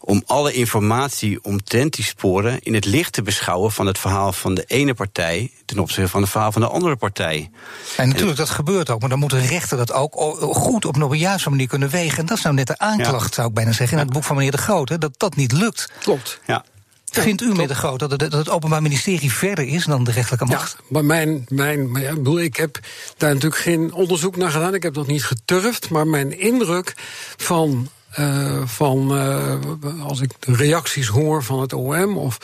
om 0.00 0.22
alle 0.26 0.52
informatie 0.52 1.44
omtrent 1.44 1.94
die 1.94 2.04
sporen 2.04 2.62
in 2.62 2.74
het 2.74 2.84
licht 2.84 3.12
te 3.12 3.22
beschouwen 3.22 3.72
van 3.72 3.86
het 3.86 3.98
verhaal 3.98 4.32
van 4.32 4.54
de 4.54 4.64
ene 4.66 4.94
partij 4.94 5.50
ten 5.66 5.78
opzichte 5.78 6.10
van 6.10 6.20
het 6.20 6.30
verhaal 6.30 6.52
van 6.52 6.60
de 6.60 6.68
andere 6.68 6.96
partij. 6.96 7.50
En 7.96 8.08
natuurlijk, 8.08 8.36
dat 8.36 8.50
gebeurt 8.50 8.90
ook, 8.90 9.00
maar 9.00 9.08
dan 9.08 9.18
moet 9.18 9.32
een 9.32 9.46
rechter 9.46 9.76
dat 9.76 9.92
ook 9.92 10.14
goed 10.40 10.84
op 10.84 10.96
een 10.96 11.18
juiste 11.18 11.50
manier 11.50 11.68
kunnen 11.68 11.88
wegen. 11.88 12.18
En 12.18 12.26
dat 12.26 12.36
is 12.36 12.42
nou 12.42 12.54
net 12.54 12.66
de 12.66 12.78
aanklacht, 12.78 13.28
ja. 13.28 13.34
zou 13.34 13.48
ik 13.48 13.54
bijna 13.54 13.72
zeggen, 13.72 13.98
in 13.98 14.04
het 14.04 14.12
boek 14.12 14.24
van 14.24 14.36
meneer 14.36 14.50
De 14.50 14.58
Groot, 14.58 15.00
dat 15.00 15.14
dat 15.16 15.36
niet 15.36 15.52
lukt. 15.52 15.90
Klopt. 16.00 16.40
Ja. 16.46 16.64
Vindt 17.04 17.42
u, 17.42 17.48
meneer 17.48 17.68
De 17.68 17.74
Groot, 17.74 17.98
dat 17.98 18.10
het, 18.10 18.20
dat 18.20 18.32
het 18.32 18.48
Openbaar 18.48 18.82
Ministerie 18.82 19.32
verder 19.32 19.66
is 19.66 19.84
dan 19.84 20.04
de 20.04 20.10
rechterlijke 20.10 20.54
macht? 20.54 20.76
Ja, 20.78 20.84
maar 20.88 21.04
mijn, 21.04 21.46
mijn, 21.48 21.90
maar 21.90 22.02
ja, 22.02 22.08
ik, 22.10 22.16
bedoel, 22.16 22.40
ik 22.40 22.56
heb 22.56 22.78
daar 23.16 23.34
natuurlijk 23.34 23.62
geen 23.62 23.92
onderzoek 23.92 24.36
naar 24.36 24.50
gedaan. 24.50 24.74
Ik 24.74 24.82
heb 24.82 24.94
dat 24.94 25.06
niet 25.06 25.24
geturfd. 25.24 25.90
Maar 25.90 26.06
mijn 26.06 26.38
indruk 26.38 26.94
van 27.36 27.88
uh, 28.18 28.62
van 28.64 29.16
uh, 29.16 29.54
als 30.02 30.20
ik 30.20 30.30
de 30.38 30.54
reacties 30.54 31.06
hoor 31.06 31.42
van 31.42 31.60
het 31.60 31.72
OM 31.72 32.16
of 32.16 32.38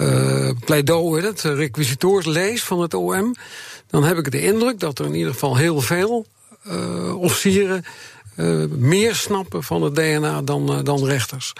uh, 0.00 0.50
pleidooi, 0.64 1.22
het 1.22 1.40
requisitoors 1.40 2.26
lees 2.26 2.62
van 2.62 2.80
het 2.80 2.94
OM, 2.94 3.34
dan 3.86 4.04
heb 4.04 4.18
ik 4.18 4.30
de 4.30 4.42
indruk 4.42 4.80
dat 4.80 4.98
er 4.98 5.04
in 5.04 5.14
ieder 5.14 5.32
geval 5.32 5.56
heel 5.56 5.80
veel 5.80 6.26
officieren 7.14 7.84
meer 8.68 9.14
snappen 9.14 9.62
van 9.62 9.82
het 9.82 9.94
DNA 9.94 10.42
dan, 10.42 10.84
dan 10.84 11.04
rechters. 11.04 11.52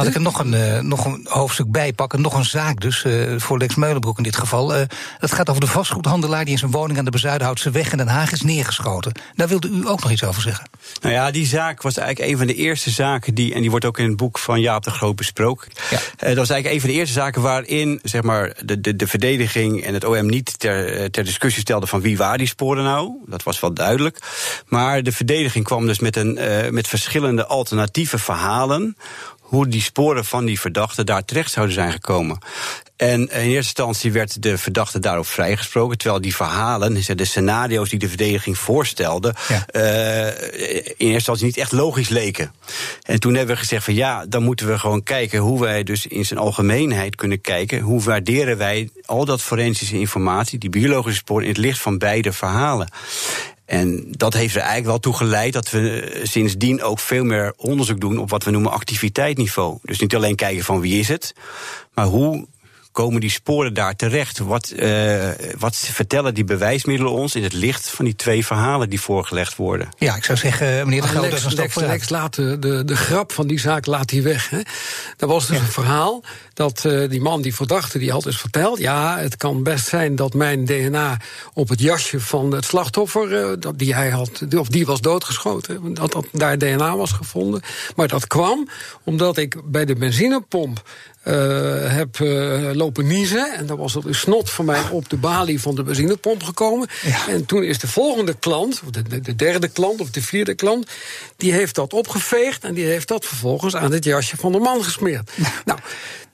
Laat 0.00 0.08
ik 0.08 0.14
er 0.14 0.20
nog 0.20 0.38
een, 0.38 0.52
uh, 0.52 0.80
nog 0.80 1.04
een 1.04 1.26
hoofdstuk 1.28 1.70
bij 1.70 1.92
pakken. 1.92 2.20
Nog 2.20 2.34
een 2.34 2.44
zaak 2.44 2.80
dus, 2.80 3.04
voor 3.36 3.58
Lex 3.58 3.74
Meulenbroek 3.74 4.16
in 4.16 4.22
dit 4.22 4.36
geval. 4.36 4.68
dat 5.20 5.32
gaat 5.32 5.48
over 5.48 5.60
de 5.60 5.66
vastgoedhandelaar 5.66 6.44
die 6.44 6.52
in 6.52 6.58
zijn 6.58 6.70
woning 6.70 6.98
aan 6.98 7.04
de 7.04 7.10
Bezuidenhoutse 7.10 7.70
weg 7.70 7.92
in 7.92 7.98
Den 7.98 8.08
Haag 8.08 8.32
is 8.32 8.40
neergeschoten. 8.40 9.12
Daar 9.34 9.48
wilde 9.48 9.68
u 9.68 9.88
ook 9.88 10.00
nog 10.00 10.10
iets 10.10 10.24
over 10.24 10.42
zeggen. 10.42 10.68
Nou 11.00 11.14
ja, 11.14 11.30
die 11.30 11.46
zaak 11.46 11.82
was 11.82 11.96
eigenlijk 11.96 12.30
een 12.30 12.38
van 12.38 12.46
de 12.46 12.54
eerste 12.54 12.90
zaken 12.90 13.34
die, 13.34 13.54
en 13.54 13.60
die 13.60 13.70
wordt 13.70 13.84
ook 13.84 13.98
in 13.98 14.08
het 14.08 14.16
boek 14.16 14.38
van 14.38 14.60
Jaap 14.60 14.84
de 14.84 14.90
Groot 14.90 15.16
besproken. 15.16 15.72
Ja. 15.90 15.98
dat 16.26 16.36
was 16.36 16.50
eigenlijk 16.50 16.74
een 16.74 16.80
van 16.80 16.90
de 16.90 16.96
eerste 16.96 17.14
zaken 17.14 17.42
waarin 17.42 18.00
zeg 18.02 18.22
maar, 18.22 18.52
de, 18.64 18.80
de, 18.80 18.96
de 18.96 19.06
verdediging 19.06 19.84
en 19.84 19.94
het 19.94 20.04
OM 20.04 20.26
niet 20.26 20.58
ter, 20.58 21.10
ter 21.10 21.24
discussie 21.24 21.62
stelden 21.62 21.88
van 21.88 22.00
wie 22.00 22.16
waren 22.16 22.38
die 22.38 22.46
sporen 22.46 22.84
nou. 22.84 23.12
Dat 23.26 23.42
was 23.42 23.60
wel 23.60 23.74
duidelijk. 23.74 24.18
Maar 24.66 25.02
de 25.02 25.12
verdediging 25.12 25.64
kwam 25.64 25.86
dus 25.86 25.98
met 25.98 26.16
een, 26.16 26.38
met 26.70 26.88
verschillende 26.88 27.46
alternatieve 27.46 28.18
verhalen 28.18 28.96
hoe 29.50 29.68
die 29.68 29.82
sporen 29.82 30.24
van 30.24 30.44
die 30.44 30.60
verdachte 30.60 31.04
daar 31.04 31.24
terecht 31.24 31.50
zouden 31.50 31.74
zijn 31.74 31.92
gekomen. 31.92 32.38
En 32.96 33.20
in 33.20 33.28
eerste 33.28 33.56
instantie 33.56 34.12
werd 34.12 34.42
de 34.42 34.58
verdachte 34.58 34.98
daarop 34.98 35.26
vrijgesproken, 35.26 35.98
terwijl 35.98 36.20
die 36.20 36.34
verhalen, 36.34 37.16
de 37.16 37.24
scenario's 37.24 37.88
die 37.88 37.98
de 37.98 38.08
verdediging 38.08 38.58
voorstelde, 38.58 39.34
ja. 39.48 39.66
uh, 39.72 40.26
in 40.26 40.94
eerste 40.96 41.14
instantie 41.14 41.46
niet 41.46 41.56
echt 41.56 41.72
logisch 41.72 42.08
leken. 42.08 42.52
En 43.02 43.20
toen 43.20 43.34
hebben 43.34 43.54
we 43.54 43.60
gezegd 43.60 43.84
van 43.84 43.94
ja, 43.94 44.26
dan 44.26 44.42
moeten 44.42 44.66
we 44.66 44.78
gewoon 44.78 45.02
kijken 45.02 45.38
hoe 45.38 45.60
wij 45.60 45.82
dus 45.82 46.06
in 46.06 46.26
zijn 46.26 46.40
algemeenheid 46.40 47.16
kunnen 47.16 47.40
kijken, 47.40 47.80
hoe 47.80 48.02
waarderen 48.02 48.56
wij 48.56 48.90
al 49.04 49.24
dat 49.24 49.42
forensische 49.42 49.98
informatie, 49.98 50.58
die 50.58 50.70
biologische 50.70 51.18
sporen, 51.18 51.42
in 51.42 51.48
het 51.48 51.58
licht 51.58 51.78
van 51.78 51.98
beide 51.98 52.32
verhalen. 52.32 52.88
En 53.70 54.04
dat 54.10 54.34
heeft 54.34 54.54
er 54.54 54.60
eigenlijk 54.60 54.90
wel 54.90 54.98
toe 54.98 55.16
geleid 55.16 55.52
dat 55.52 55.70
we 55.70 56.20
sindsdien 56.22 56.82
ook 56.82 56.98
veel 56.98 57.24
meer 57.24 57.52
onderzoek 57.56 58.00
doen 58.00 58.18
op 58.18 58.30
wat 58.30 58.44
we 58.44 58.50
noemen 58.50 58.72
activiteitsniveau. 58.72 59.78
Dus 59.82 60.00
niet 60.00 60.14
alleen 60.14 60.34
kijken 60.34 60.64
van 60.64 60.80
wie 60.80 60.98
is 60.98 61.08
het, 61.08 61.34
maar 61.94 62.04
hoe 62.04 62.46
komen 62.92 63.20
die 63.20 63.30
sporen 63.30 63.74
daar 63.74 63.96
terecht? 63.96 64.38
Wat, 64.38 64.72
uh, 64.76 65.28
wat 65.58 65.76
vertellen 65.76 66.34
die 66.34 66.44
bewijsmiddelen 66.44 67.12
ons 67.12 67.34
in 67.34 67.42
het 67.42 67.52
licht 67.52 67.88
van 67.88 68.04
die 68.04 68.16
twee 68.16 68.46
verhalen 68.46 68.90
die 68.90 69.00
voorgelegd 69.00 69.56
worden? 69.56 69.88
Ja, 69.98 70.16
ik 70.16 70.24
zou 70.24 70.38
zeggen, 70.38 70.84
meneer 70.84 71.02
de 71.02 71.08
Groot, 71.08 71.30
dat 71.30 71.66
is 71.66 71.74
Lex 71.76 72.08
laat 72.08 72.34
de, 72.34 72.58
de, 72.58 72.84
de 72.84 72.96
grap 72.96 73.32
van 73.32 73.46
die 73.46 73.60
zaak 73.60 73.86
laat 73.86 74.10
hij 74.10 74.22
weg. 74.22 74.50
Hè. 74.50 74.60
Er 75.16 75.26
was 75.26 75.46
dus 75.46 75.56
ja. 75.56 75.62
een 75.62 75.70
verhaal 75.70 76.24
dat 76.54 76.84
uh, 76.86 77.08
die 77.08 77.20
man, 77.20 77.42
die 77.42 77.54
verdachte, 77.54 77.98
die 77.98 78.10
had 78.10 78.22
dus 78.22 78.36
verteld... 78.36 78.78
ja, 78.78 79.18
het 79.18 79.36
kan 79.36 79.62
best 79.62 79.86
zijn 79.86 80.16
dat 80.16 80.34
mijn 80.34 80.64
DNA 80.64 81.16
op 81.52 81.68
het 81.68 81.80
jasje 81.80 82.20
van 82.20 82.52
het 82.52 82.64
slachtoffer... 82.64 83.30
Uh, 83.30 83.52
dat 83.58 83.78
die 83.78 83.94
hij 83.94 84.10
had, 84.10 84.30
of 84.56 84.68
die 84.68 84.86
was 84.86 85.00
doodgeschoten, 85.00 85.94
dat, 85.94 86.12
dat 86.12 86.26
daar 86.32 86.58
DNA 86.58 86.96
was 86.96 87.12
gevonden. 87.12 87.62
Maar 87.96 88.08
dat 88.08 88.26
kwam 88.26 88.68
omdat 89.04 89.36
ik 89.36 89.56
bij 89.64 89.84
de 89.84 89.94
benzinepomp 89.94 90.82
heb 91.22 92.18
uh, 92.18 92.70
lopen 92.72 93.06
niezen. 93.06 93.52
En 93.56 93.66
dan 93.66 93.76
was 93.76 93.94
er 93.94 94.06
een 94.06 94.14
snot 94.14 94.50
van 94.50 94.64
mij 94.64 94.88
op 94.90 95.08
de 95.08 95.16
balie 95.16 95.60
van 95.60 95.74
de 95.74 95.82
benzinepomp 95.82 96.42
gekomen. 96.42 96.88
Ja. 97.02 97.28
En 97.28 97.46
toen 97.46 97.62
is 97.62 97.78
de 97.78 97.88
volgende 97.88 98.34
klant, 98.38 98.80
of 98.84 98.90
de, 98.90 99.02
de, 99.02 99.20
de, 99.20 99.36
derde 99.36 99.68
klant 99.68 100.00
of 100.00 100.10
de 100.10 100.22
vierde 100.22 100.54
klant... 100.54 100.90
die 101.36 101.52
heeft 101.52 101.74
dat 101.74 101.92
opgeveegd 101.92 102.64
en 102.64 102.74
die 102.74 102.84
heeft 102.84 103.08
dat 103.08 103.26
vervolgens 103.26 103.76
aan 103.76 103.92
het 103.92 104.04
jasje 104.04 104.36
van 104.36 104.52
de 104.52 104.58
man 104.58 104.84
gesmeerd. 104.84 105.30
nou, 105.64 105.78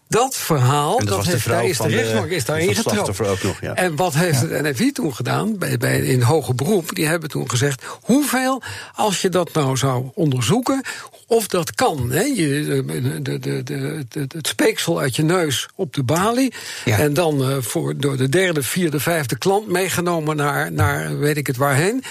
dat 0.09 0.37
verhaal, 0.37 0.99
dat, 0.99 1.09
dat 1.09 1.25
heeft, 1.25 1.49
daar 1.49 1.65
is 1.65 1.79
de 1.79 1.89
rechtbank 1.89 2.31
is 2.31 2.45
daarin 2.45 2.75
getrapt. 2.75 3.43
Nog, 3.43 3.61
ja. 3.61 3.75
En 3.75 3.97
wat 3.97 4.15
heeft 4.15 4.41
ja. 4.41 4.47
het 4.47 4.63
NFI 4.63 4.93
toen 4.93 5.15
gedaan, 5.15 5.59
bij, 5.59 5.77
bij, 5.77 5.99
in 5.99 6.23
hoger 6.23 6.55
beroep? 6.55 6.95
Die 6.95 7.07
hebben 7.07 7.29
toen 7.29 7.51
gezegd, 7.51 7.83
hoeveel, 8.01 8.63
als 8.95 9.23
je 9.23 9.29
dat 9.29 9.53
nou 9.53 9.77
zou 9.77 10.11
onderzoeken... 10.15 10.83
of 11.27 11.47
dat 11.47 11.75
kan, 11.75 12.11
hè? 12.11 12.23
Je, 12.23 12.83
de, 13.23 13.39
de, 13.39 13.63
de, 13.63 14.05
het 14.29 14.47
speeksel 14.47 15.01
uit 15.01 15.17
je 15.17 15.23
neus 15.23 15.69
op 15.75 15.95
de 15.95 16.03
balie... 16.03 16.53
Ja. 16.85 16.99
en 16.99 17.15
dan 17.15 17.51
uh, 17.51 17.57
voor, 17.61 17.97
door 17.97 18.17
de 18.17 18.29
derde, 18.29 18.63
vierde, 18.63 19.01
vijfde 19.01 19.39
klant 19.39 19.69
meegenomen 19.69 20.37
naar, 20.37 20.73
naar 20.73 21.19
weet 21.19 21.37
ik 21.37 21.47
het 21.47 21.57
waarheen... 21.57 22.05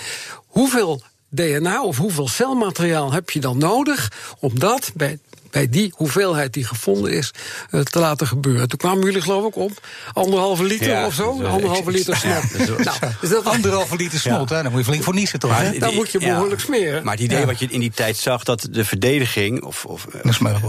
hoeveel 0.45 1.01
DNA 1.29 1.83
of 1.83 1.97
hoeveel 1.97 2.27
celmateriaal 2.27 3.11
heb 3.11 3.29
je 3.29 3.39
dan 3.39 3.57
nodig 3.57 4.11
om 4.39 4.59
dat 4.59 4.91
bij 4.95 5.19
bij 5.55 5.69
die 5.69 5.93
hoeveelheid 5.95 6.53
die 6.53 6.65
gevonden 6.65 7.11
is 7.11 7.31
uh, 7.71 7.81
te 7.81 7.99
laten 7.99 8.27
gebeuren. 8.27 8.67
Toen 8.67 8.77
kwamen 8.77 9.05
jullie 9.05 9.21
geloof 9.21 9.47
ik 9.47 9.55
op 9.55 9.87
anderhalve 10.13 10.63
liter 10.63 10.87
ja, 10.87 11.05
of 11.05 11.13
zo, 11.13 11.43
anderhalve 11.43 11.91
liter 11.91 12.15
snot. 12.15 12.33
Ja, 12.55 12.83
nou, 12.83 13.13
is 13.21 13.29
dat 13.29 13.45
anderhalve 13.45 13.95
liter 13.95 14.19
snot, 14.19 14.49
hè? 14.49 14.61
dan 14.63 14.71
moet 14.71 14.79
je 14.79 14.85
flink 14.85 15.03
voor 15.03 15.13
niezen 15.13 15.39
toch? 15.39 15.73
Dan 15.79 15.93
moet 15.93 16.11
je 16.11 16.19
behoorlijk 16.19 16.61
smeren. 16.61 17.03
Maar 17.03 17.13
het 17.13 17.23
idee 17.23 17.45
wat 17.45 17.59
je 17.59 17.67
in 17.69 17.79
die 17.79 17.91
tijd 17.91 18.17
zag, 18.17 18.43
dat 18.43 18.67
de 18.71 18.85
verdediging 18.85 19.63
of, 19.63 19.85
of 19.85 20.07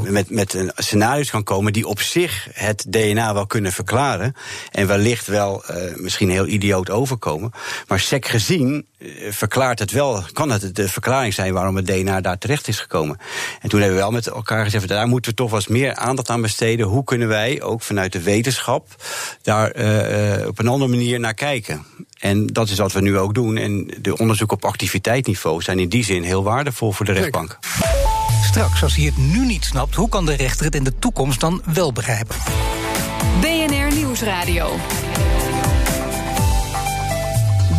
met, 0.09 0.31
met 0.31 0.55
een 0.55 0.73
scenario's 0.77 1.31
kan 1.31 1.43
komen 1.43 1.73
die 1.73 1.87
op 1.87 2.01
zich 2.01 2.49
het 2.53 2.85
DNA 2.89 3.35
wel 3.35 3.47
kunnen 3.47 3.73
verklaren 3.73 4.35
en 4.71 4.87
wellicht 4.87 5.27
wel 5.27 5.65
uh, 5.71 5.77
misschien 5.97 6.31
heel 6.31 6.47
idioot 6.47 6.91
overkomen, 6.91 7.51
maar 7.87 8.01
sec 8.01 8.27
gezien 8.27 8.87
uh, 8.99 9.33
verklaart 9.33 9.79
het 9.79 9.91
wel, 9.91 10.23
kan 10.33 10.51
het 10.51 10.77
de 10.77 10.89
verklaring 10.89 11.35
zijn 11.35 11.53
waarom 11.53 11.77
het 11.77 11.87
DNA 11.87 12.21
daar 12.21 12.39
terecht 12.39 12.69
is 12.69 12.79
gekomen. 12.79 13.19
En 13.61 13.69
toen 13.69 13.81
hebben 13.81 13.99
we 13.99 14.03
wel 14.03 14.13
met 14.13 14.27
elkaar 14.27 14.65
gezegd 14.65 14.76
daar 14.85 15.07
moeten 15.07 15.31
we 15.31 15.37
toch 15.37 15.51
wel 15.51 15.59
eens 15.59 15.69
meer 15.69 15.95
aandacht 15.95 16.31
aan 16.31 16.43
besteden. 16.43 16.87
Hoe 16.87 17.05
kunnen 17.05 17.29
wij, 17.29 17.63
ook 17.63 17.83
vanuit 17.83 18.13
de 18.13 18.23
wetenschap, 18.23 18.89
daar 19.43 19.77
uh, 19.77 20.47
op 20.49 20.59
een 20.59 20.69
andere 20.69 20.91
manier 20.91 21.21
naar 21.21 21.35
kijken? 21.35 21.85
En 22.19 22.47
dat 22.47 22.69
is 22.69 22.79
wat 22.79 22.93
we 22.93 23.01
nu 23.01 23.19
ook 23.19 23.35
doen. 23.35 23.57
En 23.57 23.91
de 24.01 24.19
onderzoeken 24.19 24.57
op 24.57 24.65
activiteitsniveau 24.65 25.63
zijn 25.63 25.79
in 25.79 25.89
die 25.89 26.05
zin 26.05 26.23
heel 26.23 26.43
waardevol 26.43 26.93
voor 26.93 27.07
de 27.07 27.13
rechtbank. 27.13 27.59
Straks, 28.45 28.83
als 28.83 28.97
hij 28.97 29.05
het 29.05 29.17
nu 29.17 29.47
niet 29.47 29.65
snapt, 29.65 29.95
hoe 29.95 30.09
kan 30.09 30.27
de 30.27 30.35
rechter 30.35 30.65
het 30.65 30.75
in 30.75 30.85
de 30.85 30.99
toekomst 30.99 31.41
dan 31.41 31.63
wel 31.73 31.93
begrijpen? 31.93 32.37
BNR 33.41 33.95
Nieuwsradio. 33.95 34.77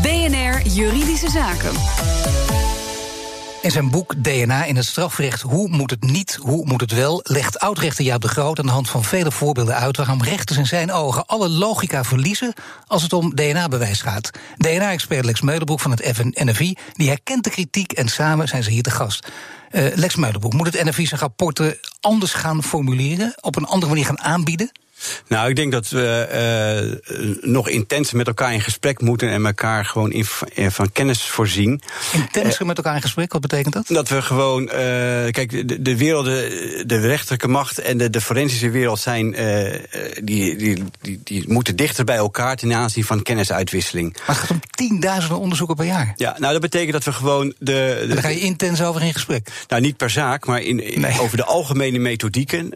BNR 0.01 0.67
Juridische 0.67 1.29
Zaken. 1.29 1.71
In 3.61 3.71
zijn 3.71 3.89
boek 3.89 4.23
DNA 4.23 4.63
in 4.63 4.75
het 4.75 4.85
strafrecht 4.85 5.41
Hoe 5.41 5.69
moet 5.69 5.89
het 5.89 6.03
niet, 6.03 6.37
hoe 6.41 6.65
moet 6.65 6.81
het 6.81 6.91
wel... 6.91 7.19
legt 7.23 7.59
oudrechter 7.59 8.05
Jaap 8.05 8.21
de 8.21 8.27
Groot 8.27 8.59
aan 8.59 8.65
de 8.65 8.71
hand 8.71 8.89
van 8.89 9.03
vele 9.03 9.31
voorbeelden 9.31 9.75
uit... 9.75 9.97
waarom 9.97 10.23
rechters 10.23 10.57
in 10.57 10.65
zijn 10.65 10.91
ogen 10.91 11.25
alle 11.25 11.49
logica 11.49 12.03
verliezen... 12.03 12.53
als 12.87 13.03
het 13.03 13.13
om 13.13 13.35
DNA-bewijs 13.35 14.01
gaat. 14.01 14.31
DNA-expert 14.57 15.25
Lex 15.25 15.41
Meulenbroek 15.41 15.79
van 15.79 15.91
het 15.91 16.43
NFI... 16.43 16.75
die 16.93 17.07
herkent 17.07 17.43
de 17.43 17.49
kritiek 17.49 17.91
en 17.91 18.07
samen 18.07 18.47
zijn 18.47 18.63
ze 18.63 18.71
hier 18.71 18.83
te 18.83 18.91
gast. 18.91 19.27
Uh, 19.71 19.95
Lex 19.95 20.15
Meulenbroek, 20.15 20.53
moet 20.53 20.73
het 20.73 20.83
NFI 20.83 21.05
zijn 21.05 21.21
rapporten 21.21 21.77
anders 21.99 22.33
gaan 22.33 22.63
formuleren... 22.63 23.33
op 23.41 23.55
een 23.55 23.65
andere 23.65 23.91
manier 23.91 24.05
gaan 24.05 24.21
aanbieden? 24.21 24.71
Nou, 25.27 25.49
ik 25.49 25.55
denk 25.55 25.71
dat 25.71 25.89
we 25.89 26.99
uh, 27.43 27.51
nog 27.51 27.69
intenser 27.69 28.17
met 28.17 28.27
elkaar 28.27 28.53
in 28.53 28.61
gesprek 28.61 29.01
moeten 29.01 29.29
en 29.29 29.45
elkaar 29.45 29.85
gewoon 29.85 30.11
in, 30.11 30.25
van 30.71 30.91
kennis 30.91 31.23
voorzien. 31.23 31.81
Intenser 32.13 32.61
uh, 32.61 32.67
met 32.67 32.77
elkaar 32.77 32.95
in 32.95 33.01
gesprek, 33.01 33.31
wat 33.31 33.41
betekent 33.41 33.73
dat? 33.73 33.87
Dat 33.87 34.09
we 34.09 34.21
gewoon, 34.21 34.63
uh, 34.63 34.69
kijk, 34.71 35.67
de, 35.67 35.81
de 35.81 35.97
wereld, 35.97 36.25
de 36.25 36.99
rechterlijke 36.99 37.47
macht 37.47 37.79
en 37.79 37.97
de, 37.97 38.09
de 38.09 38.21
forensische 38.21 38.69
wereld 38.69 38.99
zijn, 38.99 39.35
die, 40.23 40.55
die, 40.55 40.83
die, 41.01 41.19
die 41.23 41.43
moeten 41.47 41.75
dichter 41.75 42.05
bij 42.05 42.15
elkaar 42.15 42.55
ten 42.55 42.73
aanzien 42.73 43.03
van 43.03 43.23
kennisuitwisseling. 43.23 44.13
Maar 44.13 44.25
het 44.27 44.37
gaat 44.37 44.51
om 44.51 44.61
tienduizenden 44.69 45.39
onderzoeken 45.39 45.75
per 45.75 45.85
jaar. 45.85 46.13
Ja, 46.15 46.35
nou 46.37 46.51
dat 46.51 46.61
betekent 46.61 46.91
dat 46.91 47.03
we 47.03 47.11
gewoon 47.11 47.53
de. 47.59 48.05
daar 48.09 48.17
ga 48.17 48.27
je 48.27 48.39
intens 48.39 48.81
over 48.81 49.01
in 49.01 49.13
gesprek. 49.13 49.49
Nou, 49.67 49.81
niet 49.81 49.97
per 49.97 50.09
zaak, 50.09 50.45
maar 50.45 50.61
in, 50.61 50.75
nee. 50.75 51.19
over 51.19 51.37
de 51.37 51.45
algemene 51.45 51.99
methodieken. 51.99 52.73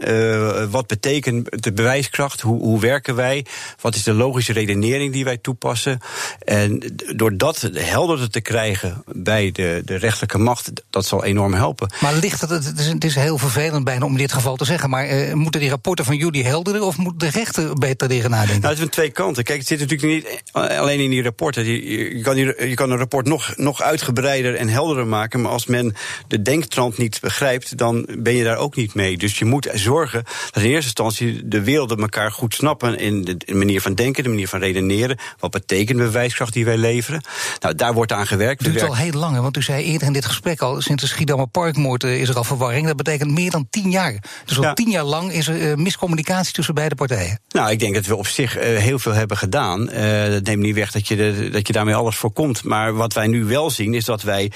wat 0.72 0.88
betekent 0.88 1.64
de 1.64 1.74
bewijs 1.74 2.10
Hoe, 2.18 2.60
hoe 2.60 2.80
werken 2.80 3.16
wij? 3.16 3.46
Wat 3.82 3.96
is 3.96 4.04
de 4.04 4.14
logische 4.14 4.54
redenering 4.54 5.14
die 5.14 5.24
wij 5.24 5.38
toepassen? 5.38 6.00
En 6.46 6.82
door 7.16 7.38
dat 7.38 7.70
helderder 7.74 8.30
te 8.30 8.42
krijgen 8.42 9.04
bij 9.06 9.52
de, 9.52 9.82
de 9.86 9.96
rechterlijke 9.96 10.38
macht, 10.38 10.72
dat 10.90 11.06
zal 11.06 11.24
enorm 11.24 11.54
helpen. 11.54 11.94
Maar 12.02 12.14
ligt 12.14 12.42
het, 12.42 12.50
het 12.50 12.80
is, 12.80 12.88
het 12.88 13.04
is 13.04 13.16
heel 13.16 13.38
vervelend 13.38 13.84
bijna 13.84 14.06
om 14.06 14.12
in 14.12 14.18
dit 14.18 14.34
geval 14.34 14.56
te 14.56 14.66
zeggen, 14.66 14.90
maar 14.90 15.10
uh, 15.10 15.34
moeten 15.34 15.60
die 15.60 15.70
rapporten 15.70 16.06
van 16.06 16.16
jullie 16.16 16.46
helderder 16.46 16.82
of 16.82 16.98
moet 16.98 17.20
de 17.20 17.30
rechter 17.30 17.74
beter 17.74 18.08
tegen 18.08 18.30
nadenken? 18.30 18.62
Nou, 18.62 18.68
het 18.68 18.78
is 18.78 18.84
van 18.84 18.90
twee 18.90 19.12
kanten. 19.12 19.44
Kijk, 19.44 19.60
het 19.60 19.68
zit 19.68 19.80
natuurlijk 19.80 20.14
niet 20.14 20.44
alleen 20.52 21.00
in 21.00 21.10
die 21.10 21.24
rapporten. 21.24 21.66
Je, 21.66 22.18
je, 22.18 22.22
kan, 22.22 22.36
die, 22.36 22.68
je 22.70 22.76
kan 22.76 22.92
een 22.92 22.98
rapport 22.98 23.28
nog, 23.28 23.54
nog 23.58 23.82
uitgebreider 23.82 24.56
en 24.56 24.70
helderder 24.70 25.08
maken, 25.08 25.42
maar 25.42 25.52
als 25.52 25.66
men 25.66 25.96
de 26.28 26.42
denktrand 26.42 26.98
niet 26.98 27.20
begrijpt, 27.22 27.78
dan 27.78 28.08
ben 28.18 28.36
je 28.36 28.44
daar 28.44 28.58
ook 28.58 28.76
niet 28.76 28.94
mee. 28.94 29.18
Dus 29.18 29.40
je 29.40 29.46
moet 29.46 29.70
zorgen 29.74 30.24
dat 30.52 30.64
in 30.64 30.70
eerste 30.70 30.86
instantie 30.86 31.48
de 31.48 31.62
wereld 31.62 31.90
elkaar 32.02 32.32
goed 32.32 32.54
snappen 32.54 32.98
in 32.98 33.22
de 33.24 33.54
manier 33.54 33.82
van 33.82 33.94
denken, 33.94 34.24
de 34.24 34.30
manier 34.30 34.48
van 34.48 34.60
redeneren. 34.60 35.18
Wat 35.40 35.52
betekent 35.52 35.98
de 35.98 36.04
bewijskracht 36.04 36.54
die 36.54 36.66
wij 36.66 36.78
leveren? 36.78 37.22
Nou, 37.60 37.76
daar 37.76 37.94
wordt 37.94 38.12
aan 38.12 38.28
gewerkt. 38.28 38.64
Het 38.64 38.74
duurt 38.74 38.88
al 38.88 38.96
heel 38.96 39.12
lang, 39.12 39.40
want 39.40 39.58
u 39.58 39.62
zei 39.62 39.84
eerder 39.84 40.08
in 40.08 40.14
dit 40.14 40.26
gesprek 40.26 40.62
al, 40.62 40.82
sinds 40.82 41.02
de 41.02 41.10
Schiedammer 41.10 41.48
Parkmoord 41.48 42.04
is 42.04 42.30
er 42.30 42.36
al 42.36 42.44
verwarring. 42.44 42.88
Dat 42.88 42.96
betekent 42.96 43.32
meer 43.32 43.52
dan 43.52 43.68
tien 43.70 43.92
jaar. 43.92 44.24
Dus 44.46 44.58
al 44.58 44.64
ja. 44.64 44.74
tien 44.74 44.90
jaar 44.90 45.04
lang 45.04 45.32
is 45.32 45.48
er 45.48 45.62
uh, 45.62 45.76
miscommunicatie 45.76 46.54
tussen 46.54 46.74
beide 46.74 46.96
partijen. 46.96 47.40
Nou, 47.50 47.72
ik 47.72 47.80
denk 47.80 47.94
dat 47.94 48.06
we 48.06 48.16
op 48.16 48.28
zich 48.28 48.58
uh, 48.58 48.64
heel 48.78 49.00
veel 49.00 49.14
hebben 49.14 49.38
gedaan. 49.38 49.90
Uh, 49.90 50.26
dat 50.26 50.44
neemt 50.44 50.62
niet 50.62 50.76
weg 50.76 50.92
dat 50.92 51.08
je, 51.08 51.16
de, 51.16 51.50
dat 51.52 51.68
je 51.68 51.74
daarmee 51.74 51.96
alles 51.96 52.16
voorkomt. 52.16 52.64
Maar 52.64 52.94
wat 52.94 53.14
wij 53.14 53.28
nu 53.28 53.46
wel 53.46 53.70
zien, 53.70 53.94
is 53.94 54.06
dat 54.06 54.22
wij 54.22 54.52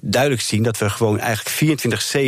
duidelijk 0.00 0.42
zien 0.42 0.62
dat 0.62 0.78
we 0.78 0.90
gewoon 0.90 1.18
eigenlijk 1.18 1.80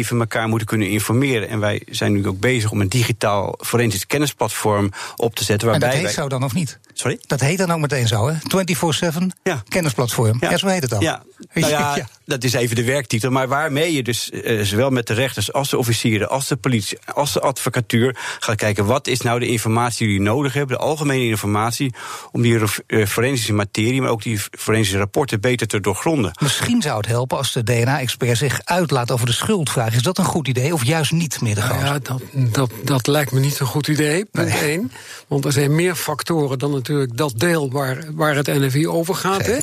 24-7 0.08 0.16
elkaar 0.18 0.48
moeten 0.48 0.66
kunnen 0.66 0.88
informeren. 0.88 1.48
En 1.48 1.60
wij 1.60 1.82
zijn 1.90 2.12
nu 2.12 2.26
ook 2.26 2.40
bezig 2.40 2.70
om 2.70 2.80
een 2.80 2.88
digitaal 2.88 3.54
forensisch 3.58 4.06
kennisplatform 4.36 4.90
op 5.16 5.34
te 5.34 5.44
zetten. 5.44 5.68
Waarbij 5.68 5.88
en 5.88 5.94
dat 5.94 6.04
heet 6.04 6.14
wij... 6.14 6.24
zo 6.24 6.28
dan 6.28 6.44
of 6.44 6.54
niet? 6.54 6.78
Sorry? 6.92 7.18
Dat 7.26 7.40
heet 7.40 7.58
dan 7.58 7.70
ook 7.70 7.78
meteen 7.78 8.08
zo, 8.08 8.28
hè? 8.28 8.34
24-7 8.34 9.26
ja. 9.42 9.62
kennisplatform. 9.68 10.36
Ja. 10.40 10.50
ja, 10.50 10.56
zo 10.56 10.66
heet 10.66 10.82
het 10.82 10.90
dan. 10.90 11.00
Ja. 11.00 11.22
Nou 11.52 11.70
ja, 11.70 11.96
ja, 11.96 12.08
dat 12.24 12.44
is 12.44 12.52
even 12.52 12.76
de 12.76 12.84
werktitel. 12.84 13.30
Maar 13.30 13.48
waarmee 13.48 13.92
je 13.92 14.02
dus 14.02 14.30
uh, 14.30 14.64
zowel 14.64 14.90
met 14.90 15.06
de 15.06 15.14
rechters 15.14 15.52
als 15.52 15.70
de 15.70 15.78
officieren, 15.78 16.28
als 16.28 16.48
de 16.48 16.56
politie, 16.56 16.98
als 17.14 17.32
de 17.32 17.40
advocatuur 17.40 18.16
gaat 18.40 18.56
kijken 18.56 18.84
wat 18.84 19.06
is 19.06 19.20
nou 19.20 19.40
de 19.40 19.46
informatie 19.46 20.06
die 20.06 20.16
jullie 20.16 20.30
nodig 20.30 20.52
hebben, 20.52 20.76
de 20.76 20.82
algemene 20.82 21.24
informatie, 21.24 21.94
om 22.32 22.42
die 22.42 22.58
uh, 22.86 23.06
forensische 23.06 23.52
materie, 23.52 24.00
maar 24.00 24.10
ook 24.10 24.22
die 24.22 24.40
forensische 24.50 24.98
rapporten 24.98 25.40
beter 25.40 25.66
te 25.66 25.80
doorgronden. 25.80 26.32
Misschien 26.42 26.82
zou 26.82 26.96
het 26.96 27.06
helpen 27.06 27.36
als 27.36 27.52
de 27.52 27.62
DNA-expert 27.62 28.38
zich 28.38 28.60
uitlaat 28.64 29.10
over 29.10 29.26
de 29.26 29.32
schuldvraag. 29.32 29.94
Is 29.94 30.02
dat 30.02 30.18
een 30.18 30.24
goed 30.24 30.48
idee 30.48 30.72
of 30.72 30.84
juist 30.84 31.12
niet 31.12 31.40
meer 31.40 31.54
de 31.54 31.60
nou 31.60 31.84
ja, 31.84 31.98
dat, 31.98 32.20
dat, 32.32 32.70
dat 32.84 33.06
lijkt 33.06 33.32
me 33.32 33.40
niet 33.40 33.60
een 33.60 33.66
goed 33.66 33.88
idee. 33.88 34.17
Punt 34.24 34.48
nee. 34.48 34.58
één. 34.58 34.92
Want 35.26 35.44
er 35.44 35.52
zijn 35.52 35.74
meer 35.74 35.94
factoren 35.94 36.58
dan 36.58 36.70
natuurlijk 36.70 37.16
dat 37.16 37.32
deel 37.36 37.70
waar, 37.70 38.04
waar 38.14 38.36
het 38.36 38.46
NFI 38.46 38.88
over 38.88 39.14
gaat. 39.14 39.46
Hè. 39.46 39.58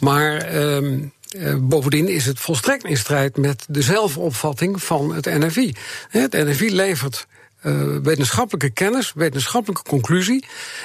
Maar. 0.00 0.56
Um, 0.56 1.12
uh, 1.36 1.54
bovendien 1.60 2.08
is 2.08 2.26
het 2.26 2.40
volstrekt 2.40 2.84
in 2.84 2.96
strijd 2.96 3.36
met 3.36 3.64
de 3.68 3.82
zelfopvatting 3.82 4.82
van 4.82 5.14
het 5.14 5.24
NFI. 5.24 5.72
Het 6.08 6.32
NFI 6.32 6.74
levert 6.74 7.26
uh, 7.62 7.96
wetenschappelijke 8.02 8.70
kennis, 8.70 9.12
wetenschappelijke 9.14 9.82
conclusie. 9.82 10.44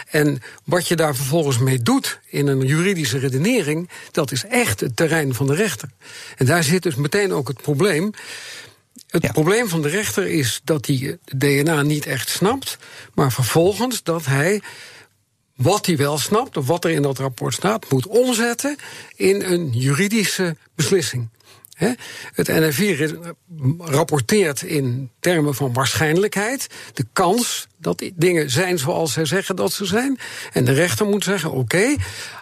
En 0.09 0.41
wat 0.63 0.87
je 0.87 0.95
daar 0.95 1.15
vervolgens 1.15 1.57
mee 1.57 1.81
doet 1.81 2.19
in 2.29 2.47
een 2.47 2.65
juridische 2.65 3.17
redenering, 3.17 3.89
dat 4.11 4.31
is 4.31 4.45
echt 4.45 4.79
het 4.79 4.95
terrein 4.95 5.33
van 5.33 5.47
de 5.47 5.55
rechter. 5.55 5.89
En 6.37 6.45
daar 6.45 6.63
zit 6.63 6.83
dus 6.83 6.95
meteen 6.95 7.33
ook 7.33 7.47
het 7.47 7.61
probleem. 7.61 8.11
Het 9.21 9.31
probleem 9.31 9.69
van 9.69 9.81
de 9.81 9.89
rechter 9.89 10.27
is 10.27 10.61
dat 10.63 10.85
hij 10.85 11.17
DNA 11.23 11.81
niet 11.81 12.05
echt 12.05 12.29
snapt, 12.29 12.77
maar 13.13 13.31
vervolgens 13.31 14.03
dat 14.03 14.25
hij 14.25 14.61
wat 15.55 15.85
hij 15.85 15.97
wel 15.97 16.17
snapt, 16.17 16.57
of 16.57 16.67
wat 16.67 16.85
er 16.85 16.91
in 16.91 17.01
dat 17.01 17.17
rapport 17.17 17.53
staat, 17.53 17.89
moet 17.91 18.07
omzetten 18.07 18.75
in 19.15 19.41
een 19.41 19.69
juridische 19.71 20.55
beslissing. 20.75 21.29
Het 22.33 22.47
NFI 22.47 23.17
rapporteert 23.77 24.61
in 24.61 25.11
termen 25.19 25.55
van 25.55 25.73
waarschijnlijkheid 25.73 26.67
de 26.93 27.05
kans 27.13 27.67
dat 27.77 28.03
dingen 28.15 28.49
zijn 28.49 28.79
zoals 28.79 29.13
zij 29.13 29.25
zeggen 29.25 29.55
dat 29.55 29.73
ze 29.73 29.85
zijn. 29.85 30.19
En 30.51 30.65
de 30.65 30.73
rechter 30.73 31.05
moet 31.05 31.23
zeggen: 31.23 31.51
oké, 31.51 31.95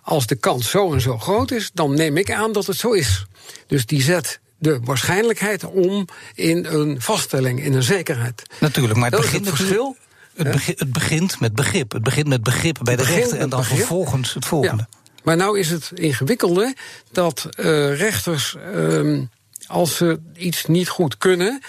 als 0.04 0.28
de 0.28 0.36
kans 0.36 0.70
zo 0.70 0.94
en 0.94 1.02
zo 1.02 1.18
groot 1.18 1.52
is, 1.52 1.72
dan 1.74 1.94
neem 1.94 2.18
ik 2.18 2.32
aan 2.32 2.52
dat 2.52 2.66
het 2.66 2.78
zo 2.78 2.92
is. 2.92 3.26
Dus 3.68 3.86
die 3.86 4.02
zet 4.02 4.40
de 4.62 4.80
waarschijnlijkheid 4.84 5.64
om 5.64 6.08
in 6.36 6.66
een 6.66 7.02
vaststelling, 7.02 7.64
in 7.64 7.74
een 7.74 7.84
zekerheid. 7.84 8.44
Natuurlijk, 8.60 8.96
maar 8.96 9.04
het 9.10 9.14
dat 9.14 9.22
begint 9.22 9.42
is 9.44 9.50
het 9.50 9.58
verschil. 9.58 9.98
Het, 10.36 10.52
begint, 10.52 10.80
het 10.80 10.92
begint 10.94 11.40
met 11.40 11.56
begrip. 11.56 11.92
Het 11.92 12.04
begint 12.04 12.28
met 12.28 12.44
begrip 12.44 12.80
bij 12.84 12.96
de 12.96 13.04
rechter 13.04 13.38
en 13.38 13.50
dan 13.50 13.60
begrip. 13.60 13.78
vervolgens 13.78 14.34
het 14.34 14.46
volgende. 14.46 14.88
Ja. 14.90 15.00
Maar 15.24 15.36
nou 15.36 15.60
is 15.60 15.70
het 15.70 15.92
ingewikkelde 15.94 16.76
dat 17.12 17.50
uh, 17.60 17.98
rechters, 17.98 18.56
uh, 18.76 19.22
als 19.68 19.96
ze 19.96 20.20
iets 20.36 20.66
niet 20.66 20.90
goed 20.90 21.18
kunnen, 21.18 21.62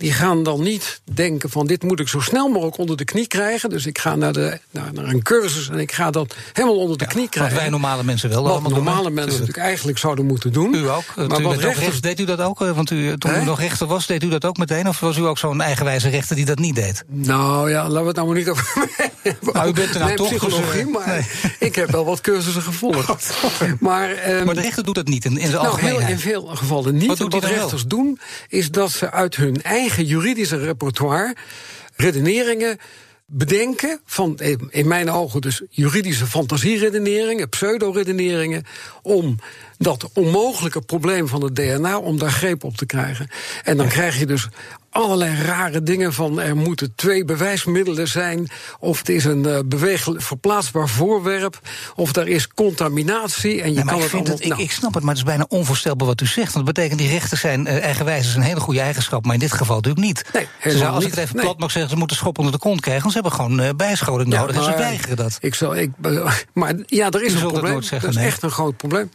die 0.00 0.12
gaan 0.12 0.42
dan 0.42 0.62
niet 0.62 1.00
denken 1.12 1.50
van 1.50 1.66
dit 1.66 1.82
moet 1.82 2.00
ik 2.00 2.08
zo 2.08 2.20
snel 2.20 2.48
mogelijk 2.48 2.78
onder 2.78 2.96
de 2.96 3.04
knie 3.04 3.26
krijgen. 3.26 3.70
Dus 3.70 3.86
ik 3.86 3.98
ga 3.98 4.14
naar, 4.14 4.32
de, 4.32 4.58
naar, 4.70 4.92
naar 4.92 5.04
een 5.04 5.22
cursus 5.22 5.68
en 5.68 5.78
ik 5.78 5.92
ga 5.92 6.10
dat 6.10 6.36
helemaal 6.52 6.78
onder 6.78 6.98
de 6.98 7.06
knie 7.06 7.28
krijgen. 7.28 7.54
Wat 7.54 7.62
wij 7.62 7.70
normale 7.70 8.02
mensen 8.02 8.28
wel 8.28 8.42
Wat 8.42 8.68
normale 8.68 9.02
doen, 9.02 9.14
mensen 9.14 9.32
natuurlijk 9.32 9.66
eigenlijk 9.66 9.98
zouden 9.98 10.26
moeten 10.26 10.52
doen. 10.52 10.74
U 10.74 10.88
ook? 10.88 11.04
Maar 11.16 11.42
wat 11.42 11.58
rechters... 11.58 12.00
deed 12.00 12.20
u 12.20 12.24
dat 12.24 12.40
ook? 12.40 12.58
Want 12.58 12.90
u, 12.90 13.18
toen 13.18 13.30
He? 13.30 13.40
u 13.40 13.44
nog 13.44 13.60
rechter 13.60 13.86
was, 13.86 14.06
deed 14.06 14.22
u 14.22 14.28
dat 14.28 14.44
ook 14.44 14.56
meteen? 14.56 14.88
Of 14.88 15.00
was 15.00 15.16
u 15.16 15.26
ook 15.26 15.38
zo'n 15.38 15.60
eigenwijze 15.60 16.08
rechter 16.08 16.36
die 16.36 16.44
dat 16.44 16.58
niet 16.58 16.74
deed? 16.74 17.04
Nou 17.06 17.70
ja, 17.70 17.82
laten 17.82 18.00
we 18.00 18.06
het 18.06 18.16
nou 18.16 18.28
maar 18.28 18.36
niet 18.36 18.48
over 18.48 18.88
u 19.68 19.72
bent 19.72 19.94
er 19.94 20.00
nou 20.00 20.16
toch 20.16 20.28
psychologie, 20.28 20.84
dus, 20.84 20.92
maar 20.92 21.08
nee. 21.08 21.24
ik 21.68 21.74
heb 21.74 21.90
wel 21.90 22.04
wat 22.04 22.20
cursussen 22.20 22.62
gevolgd. 22.62 23.30
maar, 23.80 24.30
um, 24.34 24.44
maar 24.44 24.54
de 24.54 24.60
rechter 24.60 24.84
doet 24.84 24.94
dat 24.94 25.08
niet 25.08 25.24
in, 25.24 25.30
in 25.30 25.46
zijn 25.46 25.52
nou, 25.52 25.66
algemeenheid? 25.66 26.06
Heel, 26.06 26.14
in 26.14 26.18
veel 26.18 26.46
gevallen 26.46 26.94
niet. 26.94 27.06
Wat, 27.06 27.18
wat 27.18 27.44
rechters 27.44 27.86
doen, 27.86 28.20
is 28.48 28.70
dat 28.70 28.90
ze 28.90 29.10
uit 29.10 29.36
hun 29.36 29.62
eigen 29.62 29.89
juridische 29.96 30.56
repertoire 30.56 31.36
redeneringen 31.96 32.78
bedenken 33.32 34.00
van, 34.04 34.38
in 34.70 34.88
mijn 34.88 35.10
ogen 35.10 35.40
dus 35.40 35.62
juridische 35.70 36.26
fantasieredeneringen, 36.26 37.48
pseudo-redeneringen, 37.48 38.64
om 39.02 39.36
dat 39.78 40.10
onmogelijke 40.14 40.80
probleem 40.80 41.28
van 41.28 41.44
het 41.44 41.56
DNA, 41.56 41.98
om 41.98 42.18
daar 42.18 42.30
greep 42.30 42.64
op 42.64 42.76
te 42.76 42.86
krijgen. 42.86 43.28
En 43.64 43.76
dan 43.76 43.88
krijg 43.88 44.18
je 44.18 44.26
dus 44.26 44.48
allerlei 44.90 45.42
rare 45.42 45.82
dingen 45.82 46.12
van 46.12 46.40
er 46.40 46.56
moeten 46.56 46.92
twee 46.94 47.24
bewijsmiddelen 47.24 48.08
zijn, 48.08 48.48
of 48.78 48.98
het 48.98 49.08
is 49.08 49.24
een 49.24 49.46
uh, 49.46 49.98
verplaatsbaar 50.16 50.88
voorwerp, 50.88 51.60
of 51.94 52.16
er 52.16 52.28
is 52.28 52.48
contaminatie 52.48 53.62
en 53.62 53.68
je 53.68 53.74
nee, 53.74 53.84
kan 53.84 53.96
ik 53.96 54.02
het, 54.02 54.12
allemaal, 54.12 54.32
het 54.32 54.48
nou. 54.48 54.60
ik, 54.60 54.66
ik, 54.66 54.72
snap 54.72 54.94
het, 54.94 55.02
maar 55.02 55.14
het 55.14 55.22
is 55.22 55.28
bijna 55.28 55.46
onvoorstelbaar 55.48 56.06
wat 56.06 56.20
u 56.20 56.26
zegt. 56.26 56.52
Want 56.52 56.66
dat 56.66 56.74
betekent 56.74 56.98
die 56.98 57.10
rechters 57.10 57.40
zijn 57.40 57.66
uh, 57.66 57.82
eigenwijs 57.82 58.26
is 58.26 58.34
een 58.34 58.42
hele 58.42 58.60
goede 58.60 58.80
eigenschap, 58.80 59.24
maar 59.24 59.34
in 59.34 59.40
dit 59.40 59.52
geval 59.52 59.76
natuurlijk 59.76 60.06
niet. 60.06 60.24
Nee, 60.32 60.46
ze 60.72 60.78
zou, 60.78 60.94
als 60.94 61.04
ik 61.04 61.10
het 61.10 61.18
even 61.18 61.36
nee. 61.36 61.44
plat 61.44 61.58
mag 61.58 61.70
zeggen, 61.70 61.90
ze 61.90 61.96
moeten 61.96 62.16
schop 62.16 62.38
onder 62.38 62.52
de 62.52 62.58
kont 62.58 62.80
krijgen, 62.80 63.02
want 63.02 63.14
ze 63.14 63.20
hebben 63.20 63.38
gewoon 63.38 63.60
uh, 63.60 63.68
bijscholing 63.76 64.28
nodig 64.28 64.56
ja, 64.56 64.66
en 64.66 64.72
ze 64.72 64.78
weigeren 64.78 65.16
dat. 65.16 65.38
Ik 65.40 65.54
zal, 65.54 65.76
ik, 65.76 65.90
maar 66.52 66.74
ja, 66.86 67.10
er 67.10 67.22
is 67.22 67.32
u 67.32 67.36
een 67.36 67.46
probleem. 67.46 67.74
Dat, 67.74 67.84
zeggen, 67.84 68.12
dat 68.12 68.20
is 68.20 68.26
echt 68.26 68.42
een 68.42 68.50
groot 68.50 68.76
probleem. 68.76 69.10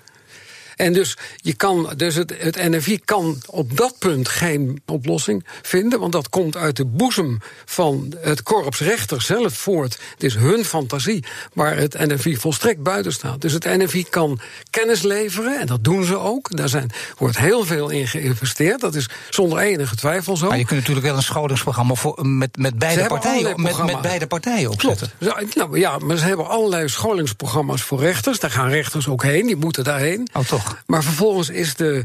En 0.75 0.94
dus, 0.94 1.17
je 1.36 1.53
kan, 1.53 1.94
dus 1.98 2.15
het, 2.15 2.34
het 2.38 2.55
NFI 2.70 3.00
kan 3.05 3.41
op 3.46 3.77
dat 3.77 3.96
punt 4.00 4.29
geen 4.29 4.82
oplossing 4.86 5.46
vinden, 5.62 6.00
want 6.00 6.12
dat 6.12 6.29
komt 6.29 6.58
uit 6.58 6.75
de 6.75 6.86
boezem 6.86 7.39
van 7.65 8.13
het 8.20 8.44
korps 8.44 8.79
rechter 8.79 9.22
zelf 9.22 9.53
voort. 9.53 10.00
Het 10.13 10.24
is 10.24 10.36
hun 10.36 10.65
fantasie 10.65 11.24
waar 11.53 11.77
het 11.77 11.94
NFI 12.00 12.38
volstrekt 12.38 12.84
buiten 12.84 13.12
staat. 13.12 13.41
Dus 13.41 13.53
het 13.53 13.63
NFI 13.63 14.03
kan 14.10 14.39
kennis 14.70 15.01
leveren, 15.01 15.60
en 15.60 15.67
dat 15.67 15.84
doen 15.84 16.03
ze 16.03 16.17
ook. 16.17 16.58
Daar 16.58 16.70
zijn, 16.70 16.91
wordt 17.17 17.38
heel 17.38 17.65
veel 17.65 17.89
in 17.89 18.08
geïnvesteerd. 18.08 18.82
Dat 18.82 18.96
is 18.96 19.10
zonder 19.29 19.60
enige 19.60 19.96
twijfel 19.96 20.38
zo. 20.38 20.48
Maar 20.48 20.58
je 20.58 20.65
kunt 20.65 20.79
natuurlijk 20.79 21.05
wel 21.05 21.15
een 21.15 21.24
scholingsprogramma 21.24 21.94
voor, 21.94 22.27
met, 22.27 22.58
met, 22.58 22.77
beide 22.77 23.05
partijen, 23.05 23.62
met, 23.62 23.86
met 23.86 24.01
beide 24.01 24.27
partijen 24.27 24.70
opzetten. 24.70 25.12
Klopt. 25.20 25.55
Nou, 25.55 25.79
ja, 25.79 25.98
maar 25.98 26.18
ze 26.18 26.25
hebben 26.25 26.48
allerlei 26.48 26.90
scholingsprogramma's 26.90 27.81
voor 27.81 28.00
rechters. 28.00 28.40
Daar 28.40 28.51
gaan 28.51 28.70
rechters 28.70 29.07
ook 29.07 29.24
heen, 29.24 29.46
die 29.46 29.55
moeten 29.55 29.83
daarheen. 29.83 30.27
Oh, 30.33 30.44
toch? 30.44 30.65
Maar 30.86 31.04
vervolgens 31.04 31.50
is 31.50 31.75
de, 31.75 32.04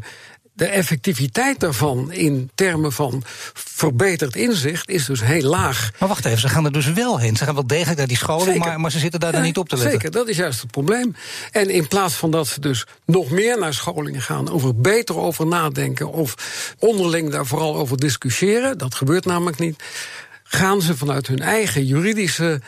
de 0.53 0.67
effectiviteit 0.67 1.61
daarvan 1.61 2.13
in 2.13 2.51
termen 2.55 2.93
van 2.93 3.23
verbeterd 3.55 4.37
inzicht 4.37 4.89
is 4.89 5.05
dus 5.05 5.23
heel 5.23 5.43
laag. 5.43 5.91
Maar 5.99 6.09
wacht 6.09 6.25
even, 6.25 6.39
ze 6.39 6.49
gaan 6.49 6.65
er 6.65 6.73
dus 6.73 6.93
wel 6.93 7.19
heen. 7.19 7.37
Ze 7.37 7.45
gaan 7.45 7.55
wel 7.55 7.67
degelijk 7.67 7.99
naar 7.99 8.07
die 8.07 8.17
scholen, 8.17 8.59
maar, 8.59 8.81
maar, 8.81 8.91
ze 8.91 8.99
zitten 8.99 9.21
daar 9.21 9.31
ja, 9.31 9.37
dan 9.37 9.45
niet 9.45 9.59
op 9.59 9.69
te 9.69 9.77
letten. 9.77 9.93
Zeker, 9.93 10.11
dat 10.11 10.29
is 10.29 10.37
juist 10.37 10.61
het 10.61 10.71
probleem. 10.71 11.17
En 11.51 11.71
in 11.71 11.89
plaats 11.89 12.15
van 12.15 12.31
dat 12.31 12.47
ze 12.47 12.61
dus 12.61 12.87
nog 13.07 13.31
meer 13.31 13.59
naar 13.59 13.75
scholingen 13.75 14.23
gaan, 14.23 14.51
over 14.51 14.77
beter 14.77 15.17
over 15.17 15.47
nadenken 15.47 16.13
of 16.13 16.35
onderling 16.79 17.31
daar 17.31 17.47
vooral 17.47 17.77
over 17.77 17.97
discussiëren, 17.97 18.79
dat 18.79 18.95
gebeurt 18.95 19.25
namelijk 19.25 19.59
niet, 19.59 19.83
gaan 20.45 20.83
ze 20.83 20.97
vanuit 20.97 21.27
hun 21.27 21.41
eigen 21.41 21.85
juridische 21.85 22.61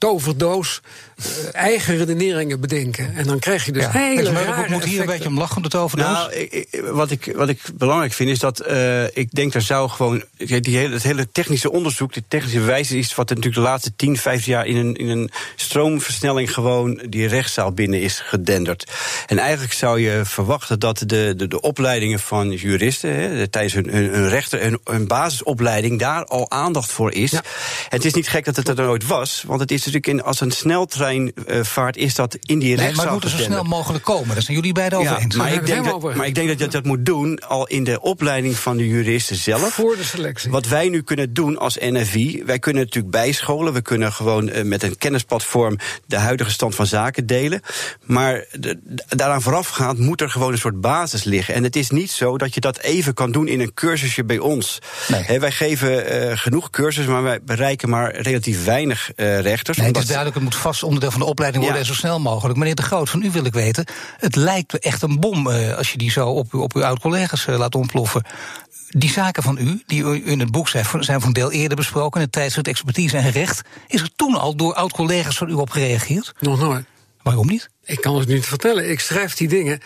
toverdoos 0.00 0.80
uh, 1.20 1.26
eigen 1.52 1.96
redeneringen 1.96 2.60
bedenken. 2.60 3.14
En 3.14 3.26
dan 3.26 3.38
krijg 3.38 3.64
je 3.64 3.72
dus 3.72 3.82
ja. 3.82 3.90
hele 3.90 4.32
maar 4.32 4.44
rare 4.44 4.62
Ik 4.62 4.68
moet 4.68 4.84
hier 4.84 5.00
een 5.00 5.06
beetje 5.06 5.28
om 5.28 5.38
lachen, 5.38 5.62
de 5.62 5.68
toverdoos. 5.68 6.06
Nou, 6.06 6.32
ik, 6.32 6.52
ik, 6.52 6.82
wat, 6.90 7.10
ik, 7.10 7.32
wat 7.36 7.48
ik 7.48 7.60
belangrijk 7.74 8.12
vind 8.12 8.30
is 8.30 8.38
dat 8.38 8.66
uh, 8.68 9.04
ik 9.04 9.30
denk 9.30 9.54
er 9.54 9.62
zou 9.62 9.88
gewoon... 9.88 10.22
Die 10.36 10.76
hele, 10.76 10.94
het 10.94 11.02
hele 11.02 11.28
technische 11.32 11.70
onderzoek, 11.70 12.12
de 12.12 12.22
technische 12.28 12.58
bewijs... 12.58 12.90
is 12.90 13.14
wat 13.14 13.30
er 13.30 13.36
natuurlijk 13.36 13.64
de 13.64 13.70
laatste 13.70 13.92
10, 13.96 14.16
15 14.16 14.52
jaar 14.52 14.66
in 14.66 14.76
een, 14.76 14.94
in 14.94 15.08
een 15.08 15.30
stroomversnelling... 15.56 16.54
gewoon 16.54 17.02
die 17.08 17.26
rechtszaal 17.26 17.72
binnen 17.72 18.00
is 18.00 18.20
gedenderd. 18.20 18.90
En 19.26 19.38
eigenlijk 19.38 19.72
zou 19.72 20.00
je 20.00 20.20
verwachten 20.24 20.78
dat 20.78 20.98
de, 21.06 21.34
de, 21.36 21.48
de 21.48 21.60
opleidingen 21.60 22.20
van 22.20 22.50
juristen... 22.50 23.14
Hè, 23.14 23.48
tijdens 23.48 23.74
hun, 23.74 23.88
hun, 23.88 24.10
hun 24.10 24.28
rechter, 24.28 24.60
hun, 24.60 24.80
hun 24.84 25.06
basisopleiding... 25.06 25.98
daar 25.98 26.24
al 26.24 26.50
aandacht 26.50 26.92
voor 26.92 27.12
is. 27.12 27.30
Ja. 27.30 27.38
En 27.38 27.96
het 27.96 28.04
is 28.04 28.14
niet 28.14 28.28
gek 28.28 28.44
dat 28.44 28.56
het 28.56 28.68
er 28.68 28.74
nooit 28.74 29.06
was, 29.06 29.44
want 29.46 29.60
het 29.60 29.70
is 29.70 29.89
natuurlijk 29.92 30.24
in, 30.24 30.28
als 30.28 30.40
een 30.40 30.50
sneltreinvaart 30.50 31.96
is 31.96 32.14
dat 32.14 32.36
in 32.40 32.58
die 32.58 32.76
nee. 32.76 32.94
Maar 32.94 33.04
het 33.04 33.14
moet 33.14 33.24
er 33.24 33.30
zo 33.30 33.36
snel 33.36 33.64
mogelijk 33.64 34.04
komen. 34.04 34.34
Daar 34.34 34.42
zijn 34.42 34.56
jullie 34.56 34.72
beiden 34.72 34.98
over 34.98 35.12
ja, 35.12 35.18
eens. 35.18 35.36
Maar 35.36 35.52
ik, 35.52 35.66
denk 35.66 35.84
dat, 35.84 36.14
maar 36.14 36.26
ik 36.26 36.34
denk 36.34 36.48
dat 36.48 36.58
je 36.58 36.68
dat 36.68 36.84
moet 36.84 37.06
doen 37.06 37.38
al 37.38 37.66
in 37.66 37.84
de 37.84 38.00
opleiding 38.00 38.56
van 38.56 38.76
de 38.76 38.88
juristen 38.88 39.36
zelf. 39.36 39.72
Voor 39.74 39.96
de 39.96 40.04
selectie. 40.04 40.50
Wat 40.50 40.66
wij 40.66 40.88
nu 40.88 41.02
kunnen 41.02 41.32
doen 41.32 41.58
als 41.58 41.76
NFI, 41.80 42.42
wij 42.46 42.58
kunnen 42.58 42.82
natuurlijk 42.82 43.12
bijscholen. 43.12 43.72
We 43.72 43.82
kunnen 43.82 44.12
gewoon 44.12 44.48
uh, 44.48 44.62
met 44.62 44.82
een 44.82 44.98
kennisplatform 44.98 45.78
de 46.06 46.16
huidige 46.16 46.50
stand 46.50 46.74
van 46.74 46.86
zaken 46.86 47.26
delen. 47.26 47.60
Maar 48.02 48.44
de, 48.52 48.78
daaraan 49.08 49.42
voorafgaand 49.42 49.98
moet 49.98 50.20
er 50.20 50.30
gewoon 50.30 50.52
een 50.52 50.58
soort 50.58 50.80
basis 50.80 51.24
liggen. 51.24 51.54
En 51.54 51.62
het 51.62 51.76
is 51.76 51.90
niet 51.90 52.10
zo 52.10 52.38
dat 52.38 52.54
je 52.54 52.60
dat 52.60 52.78
even 52.78 53.14
kan 53.14 53.32
doen 53.32 53.48
in 53.48 53.60
een 53.60 53.74
cursusje 53.74 54.24
bij 54.24 54.38
ons. 54.38 54.78
Nee. 55.08 55.22
He, 55.22 55.38
wij 55.38 55.52
geven 55.52 56.28
uh, 56.28 56.36
genoeg 56.36 56.70
cursussen, 56.70 57.12
maar 57.12 57.22
wij 57.22 57.42
bereiken 57.42 57.88
maar 57.88 58.16
relatief 58.16 58.64
weinig 58.64 59.10
uh, 59.16 59.40
rechters. 59.40 59.78
Nee, 59.80 59.92
het 59.92 60.02
is 60.02 60.06
duidelijk, 60.06 60.34
het 60.34 60.44
moet 60.44 60.56
vast 60.56 60.82
onderdeel 60.82 61.10
van 61.10 61.20
de 61.20 61.26
opleiding 61.26 61.64
worden 61.64 61.82
ja. 61.82 61.88
en 61.88 61.94
zo 61.94 62.00
snel 62.00 62.20
mogelijk. 62.20 62.58
Meneer 62.58 62.74
De 62.74 62.82
Groot, 62.82 63.10
van 63.10 63.22
u 63.22 63.30
wil 63.30 63.44
ik 63.44 63.52
weten, 63.52 63.86
het 64.16 64.36
lijkt 64.36 64.78
echt 64.78 65.02
een 65.02 65.20
bom 65.20 65.46
uh, 65.46 65.76
als 65.76 65.92
je 65.92 65.98
die 65.98 66.10
zo 66.10 66.28
op, 66.28 66.54
op 66.54 66.74
uw 66.74 66.84
oud-collega's 66.84 67.46
uh, 67.46 67.58
laat 67.58 67.74
ontploffen. 67.74 68.24
Die 68.88 69.10
zaken 69.10 69.42
van 69.42 69.58
u, 69.58 69.82
die 69.86 70.02
u 70.02 70.30
in 70.30 70.40
het 70.40 70.50
boek 70.50 70.68
zijn, 70.68 70.86
zijn 70.98 71.20
van 71.20 71.32
deel 71.32 71.52
eerder 71.52 71.76
besproken, 71.76 72.20
in 72.20 72.26
het 72.26 72.34
tijdschrift 72.34 72.68
Expertise 72.68 73.16
en 73.16 73.30
Recht, 73.30 73.62
is 73.86 74.00
er 74.00 74.10
toen 74.16 74.34
al 74.34 74.56
door 74.56 74.74
oud-collega's 74.74 75.36
van 75.36 75.48
u 75.50 75.52
op 75.52 75.70
gereageerd? 75.70 76.32
Nog 76.40 76.58
nooit. 76.58 76.84
Waarom 77.22 77.46
niet? 77.46 77.70
Ik 77.84 78.00
kan 78.00 78.18
het 78.18 78.28
niet 78.28 78.46
vertellen. 78.46 78.90
Ik 78.90 79.00
schrijf 79.00 79.34
die 79.34 79.48
dingen. 79.48 79.80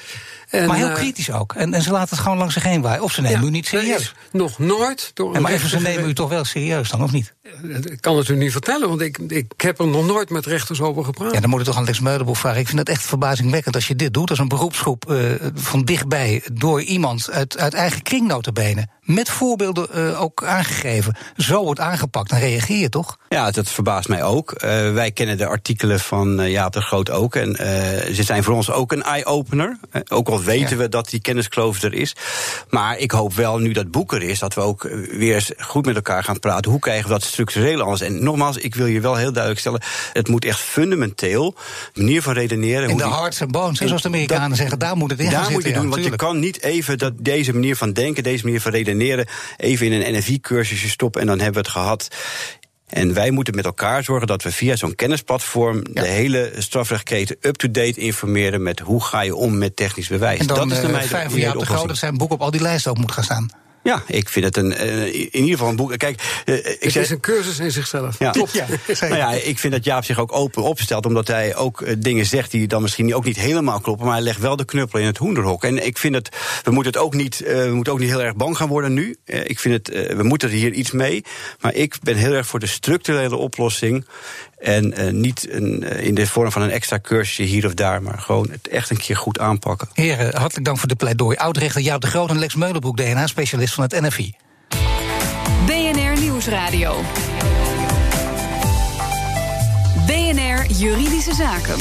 En, 0.54 0.66
maar 0.66 0.76
heel 0.76 0.88
uh, 0.88 0.94
kritisch 0.94 1.30
ook. 1.30 1.54
En, 1.54 1.74
en, 1.74 1.82
ze 1.82 1.90
laten 1.90 2.08
het 2.16 2.24
gewoon 2.24 2.38
langs 2.38 2.54
zich 2.54 2.62
heen 2.62 2.82
waaien. 2.82 3.02
Of 3.02 3.12
ze 3.12 3.20
nemen 3.20 3.40
ja, 3.40 3.46
u 3.46 3.50
niet 3.50 3.66
serieus. 3.66 4.14
Nog 4.32 4.58
nooit 4.58 5.10
door 5.14 5.34
en 5.34 5.42
maar 5.42 5.52
even, 5.52 5.68
ze 5.68 5.80
nemen 5.80 6.08
u 6.08 6.14
toch 6.14 6.28
wel 6.28 6.44
serieus 6.44 6.90
dan, 6.90 7.02
of 7.02 7.12
niet? 7.12 7.34
Ik 7.82 8.00
kan 8.00 8.16
het 8.16 8.28
u 8.28 8.36
niet 8.36 8.52
vertellen, 8.52 8.88
want 8.88 9.00
ik, 9.00 9.18
ik 9.18 9.52
heb 9.56 9.78
er 9.78 9.86
nog 9.86 10.06
nooit 10.06 10.30
met 10.30 10.46
rechters 10.46 10.80
over 10.80 11.04
gepraat. 11.04 11.32
Ja, 11.32 11.40
dan 11.40 11.50
moet 11.50 11.60
ik 11.60 11.66
toch 11.66 11.76
aan 11.76 11.84
Lex 11.84 12.00
Meulenboek 12.00 12.36
vragen. 12.36 12.60
Ik 12.60 12.66
vind 12.66 12.78
het 12.78 12.88
echt 12.88 13.02
verbazingwekkend 13.02 13.74
als 13.74 13.86
je 13.86 13.96
dit 13.96 14.14
doet 14.14 14.30
als 14.30 14.38
een 14.38 14.48
beroepsgroep 14.48 15.10
uh, 15.10 15.34
van 15.54 15.84
dichtbij 15.84 16.42
door 16.52 16.82
iemand 16.82 17.30
uit, 17.30 17.58
uit 17.58 17.74
eigen 17.74 18.02
kringnotenbenen. 18.02 18.90
Met 19.04 19.30
voorbeelden 19.30 19.88
uh, 19.94 20.22
ook 20.22 20.44
aangegeven. 20.44 21.16
Zo 21.36 21.64
wordt 21.64 21.80
aangepakt. 21.80 22.30
Dan 22.30 22.38
reageer 22.38 22.78
je 22.78 22.88
toch? 22.88 23.18
Ja, 23.28 23.50
dat 23.50 23.68
verbaast 23.68 24.08
mij 24.08 24.22
ook. 24.22 24.52
Uh, 24.52 24.60
wij 24.92 25.10
kennen 25.10 25.38
de 25.38 25.46
artikelen 25.46 26.00
van 26.00 26.50
Jaap 26.50 26.72
de 26.72 26.80
Groot 26.80 27.10
ook. 27.10 27.34
En 27.34 27.56
ze 28.14 28.22
zijn 28.22 28.42
voor 28.42 28.54
ons 28.54 28.70
ook 28.70 28.92
een 28.92 29.02
eye-opener. 29.02 29.78
ook 30.08 30.28
al 30.28 30.42
weten 30.42 30.78
we 30.78 30.88
dat 30.88 31.10
die 31.10 31.20
kenniskloof 31.20 31.82
er 31.82 31.94
is. 31.94 32.16
Maar 32.68 32.98
ik 32.98 33.10
hoop 33.10 33.34
wel, 33.34 33.58
nu 33.58 33.72
dat 33.72 33.90
boek 33.90 34.12
er 34.12 34.22
is, 34.22 34.38
dat 34.38 34.54
we 34.54 34.60
ook 34.60 34.82
weer 35.10 35.34
eens 35.34 35.52
goed 35.58 35.86
met 35.86 35.94
elkaar 35.94 36.24
gaan 36.24 36.38
praten. 36.38 36.70
Hoe 36.70 36.80
krijgen 36.80 37.06
we 37.06 37.12
dat 37.12 37.22
structureel 37.22 37.80
anders? 37.80 38.00
En 38.00 38.22
nogmaals, 38.22 38.56
ik 38.56 38.74
wil 38.74 38.86
je 38.86 39.00
wel 39.00 39.16
heel 39.16 39.32
duidelijk 39.32 39.60
stellen: 39.60 39.82
het 40.12 40.28
moet 40.28 40.44
echt 40.44 40.60
fundamenteel, 40.60 41.54
manier 41.94 42.22
van 42.22 42.32
redeneren. 42.32 42.88
In 42.88 42.96
de 42.96 43.08
hearts 43.08 43.42
and 43.42 43.50
bones, 43.50 43.78
zoals 43.78 44.02
de 44.02 44.08
Amerikanen 44.08 44.56
zeggen, 44.56 44.78
daar 44.78 44.96
moet 44.96 45.10
het 45.10 45.20
in 45.20 45.30
Daar 45.30 45.42
gaan 45.42 45.52
moet 45.52 45.64
je 45.64 45.72
doen, 45.72 45.82
ja, 45.82 45.88
want 45.88 46.04
je 46.04 46.16
kan 46.16 46.38
niet 46.38 46.62
even 46.62 46.98
dat, 46.98 47.12
deze 47.18 47.52
manier 47.52 47.76
van 47.76 47.92
denken, 47.92 48.22
deze 48.22 48.44
manier 48.44 48.60
van 48.60 48.70
redeneren, 48.70 48.93
even 49.56 49.86
in 49.86 49.92
een 49.92 50.18
NFI-cursusje 50.18 50.88
stoppen 50.88 51.20
en 51.20 51.26
dan 51.26 51.36
hebben 51.40 51.62
we 51.62 51.68
het 51.68 51.76
gehad. 51.78 52.08
En 52.88 53.14
wij 53.14 53.30
moeten 53.30 53.54
met 53.54 53.64
elkaar 53.64 54.04
zorgen 54.04 54.26
dat 54.26 54.42
we 54.42 54.52
via 54.52 54.76
zo'n 54.76 54.94
kennisplatform 54.94 55.76
Ja. 55.92 56.02
de 56.02 56.08
hele 56.08 56.52
strafrechtketen 56.58 57.36
up-to-date 57.40 58.00
informeren 58.00 58.62
met 58.62 58.80
hoe 58.80 59.04
ga 59.04 59.20
je 59.20 59.34
om 59.34 59.58
met 59.58 59.76
technisch 59.76 60.08
bewijs. 60.08 60.38
En 60.38 60.46
dan 60.46 60.56
dat 60.56 60.76
is 60.76 60.80
de 60.80 60.86
eh, 60.86 60.92
mij 60.92 61.06
Jaap 61.06 61.30
de 61.30 61.48
oplossing. 61.48 61.66
Groot 61.66 61.88
dat 61.88 61.96
zijn 61.96 62.16
boek 62.16 62.32
op 62.32 62.40
al 62.40 62.50
die 62.50 62.60
lijsten 62.60 62.90
ook 62.90 62.98
moet 62.98 63.12
gaan 63.12 63.24
staan. 63.24 63.50
Ja, 63.84 64.02
ik 64.06 64.28
vind 64.28 64.44
het 64.44 64.56
een, 64.56 64.72
eh, 64.72 65.06
in 65.06 65.28
ieder 65.30 65.50
geval 65.50 65.68
een 65.68 65.76
boek. 65.76 65.96
Kijk, 65.96 66.42
eh, 66.44 66.56
ik 66.56 66.76
Het 66.80 66.96
is 66.96 67.10
een 67.10 67.20
cursus 67.20 67.58
in 67.58 67.72
zichzelf. 67.72 68.18
Ja. 68.18 68.30
Klopt. 68.30 68.52
Ja, 68.64 68.66
nou 69.00 69.16
ja, 69.16 69.32
ik 69.32 69.58
vind 69.58 69.72
dat 69.72 69.84
Jaap 69.84 70.04
zich 70.04 70.18
ook 70.18 70.32
open 70.32 70.62
opstelt, 70.62 71.06
omdat 71.06 71.28
hij 71.28 71.56
ook 71.56 71.82
eh, 71.82 71.94
dingen 71.98 72.26
zegt 72.26 72.50
die 72.50 72.66
dan 72.66 72.82
misschien 72.82 73.14
ook 73.14 73.24
niet 73.24 73.36
helemaal 73.36 73.80
kloppen, 73.80 74.06
maar 74.06 74.14
hij 74.14 74.24
legt 74.24 74.40
wel 74.40 74.56
de 74.56 74.64
knuppel 74.64 74.98
in 74.98 75.06
het 75.06 75.16
hoenderhok. 75.16 75.64
En 75.64 75.86
ik 75.86 75.98
vind 75.98 76.14
het, 76.14 76.28
we 76.62 76.70
moeten 76.70 76.92
het 76.92 77.02
ook 77.02 77.14
niet, 77.14 77.38
we 77.38 77.70
moeten 77.72 77.92
ook 77.92 77.98
niet 77.98 78.08
heel 78.08 78.22
erg 78.22 78.36
bang 78.36 78.56
gaan 78.56 78.68
worden 78.68 78.92
nu. 78.92 79.16
Ik 79.24 79.58
vind 79.58 79.74
het, 79.74 80.16
we 80.16 80.22
moeten 80.22 80.48
er 80.48 80.54
hier 80.54 80.72
iets 80.72 80.90
mee, 80.90 81.24
maar 81.60 81.74
ik 81.74 81.96
ben 82.02 82.16
heel 82.16 82.32
erg 82.32 82.46
voor 82.46 82.60
de 82.60 82.66
structurele 82.66 83.36
oplossing. 83.36 84.06
En 84.64 84.92
eh, 84.92 85.12
niet 85.12 85.46
een, 85.50 85.82
eh, 85.82 86.06
in 86.06 86.14
de 86.14 86.26
vorm 86.26 86.52
van 86.52 86.62
een 86.62 86.70
extra 86.70 86.98
cursusje 87.02 87.42
hier 87.42 87.66
of 87.66 87.74
daar, 87.74 88.02
maar 88.02 88.18
gewoon 88.18 88.50
het 88.50 88.68
echt 88.68 88.90
een 88.90 88.96
keer 88.96 89.16
goed 89.16 89.38
aanpakken. 89.38 89.88
Heren, 89.92 90.36
hartelijk 90.36 90.64
dank 90.64 90.78
voor 90.78 90.88
de 90.88 90.94
pleidooi. 90.94 91.36
Oudrechter 91.36 91.80
Jaap 91.80 92.00
de 92.00 92.06
Groot 92.06 92.30
en 92.30 92.38
Lex 92.38 92.54
Meulenbroek, 92.54 92.96
DNA-specialist 92.96 93.74
van 93.74 93.84
het 93.84 94.00
NFI. 94.00 94.34
BNR 95.66 96.20
Nieuwsradio. 96.20 97.00
BNR 100.06 100.66
Juridische 100.70 101.34
Zaken. 101.34 101.76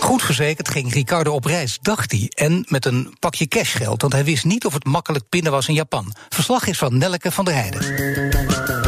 Goed 0.00 0.22
verzekerd 0.22 0.68
ging 0.68 0.92
Ricardo 0.92 1.32
op 1.32 1.44
reis, 1.44 1.78
dacht 1.82 2.10
hij. 2.10 2.30
En 2.34 2.64
met 2.68 2.86
een 2.86 3.16
pakje 3.18 3.46
cashgeld, 3.46 4.00
want 4.00 4.12
hij 4.12 4.24
wist 4.24 4.44
niet 4.44 4.64
of 4.64 4.74
het 4.74 4.84
makkelijk 4.84 5.24
pinnen 5.28 5.52
was 5.52 5.68
in 5.68 5.74
Japan. 5.74 6.14
Verslag 6.28 6.66
is 6.66 6.78
van 6.78 6.98
Nelke 6.98 7.30
van 7.30 7.44
der 7.44 7.54
Heijden. 7.54 8.79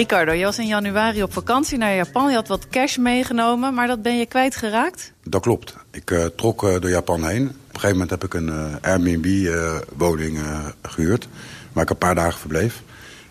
Ricardo, 0.00 0.32
je 0.32 0.44
was 0.44 0.58
in 0.58 0.66
januari 0.66 1.22
op 1.22 1.32
vakantie 1.32 1.78
naar 1.78 1.94
Japan. 1.94 2.28
Je 2.28 2.34
had 2.34 2.48
wat 2.48 2.68
cash 2.68 2.96
meegenomen, 2.96 3.74
maar 3.74 3.86
dat 3.86 4.02
ben 4.02 4.18
je 4.18 4.26
kwijtgeraakt? 4.26 5.12
Dat 5.24 5.42
klopt. 5.42 5.76
Ik 5.90 6.10
eh, 6.10 6.24
trok 6.24 6.64
eh, 6.64 6.80
door 6.80 6.90
Japan 6.90 7.26
heen. 7.26 7.42
Op 7.42 7.52
een 7.52 7.80
gegeven 7.80 7.90
moment 7.90 8.10
heb 8.10 8.24
ik 8.24 8.34
een 8.34 8.48
eh, 8.48 8.90
Airbnb-woning 8.90 10.38
gehuurd, 10.82 11.28
waar 11.72 11.82
ik 11.82 11.90
een 11.90 11.96
paar 11.96 12.14
dagen 12.14 12.40
verbleef. 12.40 12.82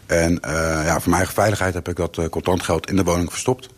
En 0.05 0.39
ja, 0.41 0.93
voor 0.93 1.09
mijn 1.09 1.13
eigen 1.13 1.33
veiligheid 1.33 1.73
heb 1.73 1.87
ik 1.87 1.95
dat 1.95 2.29
contant 2.29 2.63
geld 2.63 2.89
in 2.89 2.95
de 2.95 3.03
woning 3.03 3.31
verstopt. 3.31 3.69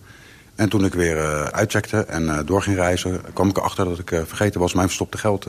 En 0.55 0.69
toen 0.69 0.85
ik 0.85 0.93
weer 0.93 1.51
uitcheckte 1.51 2.05
en 2.05 2.45
door 2.45 2.61
ging 2.61 2.75
reizen, 2.75 3.21
kwam 3.33 3.49
ik 3.49 3.57
erachter 3.57 3.85
dat 3.85 3.99
ik 3.99 4.09
vergeten 4.25 4.59
was 4.59 4.73
mijn 4.73 4.87
verstopte 4.87 5.17
geld 5.17 5.47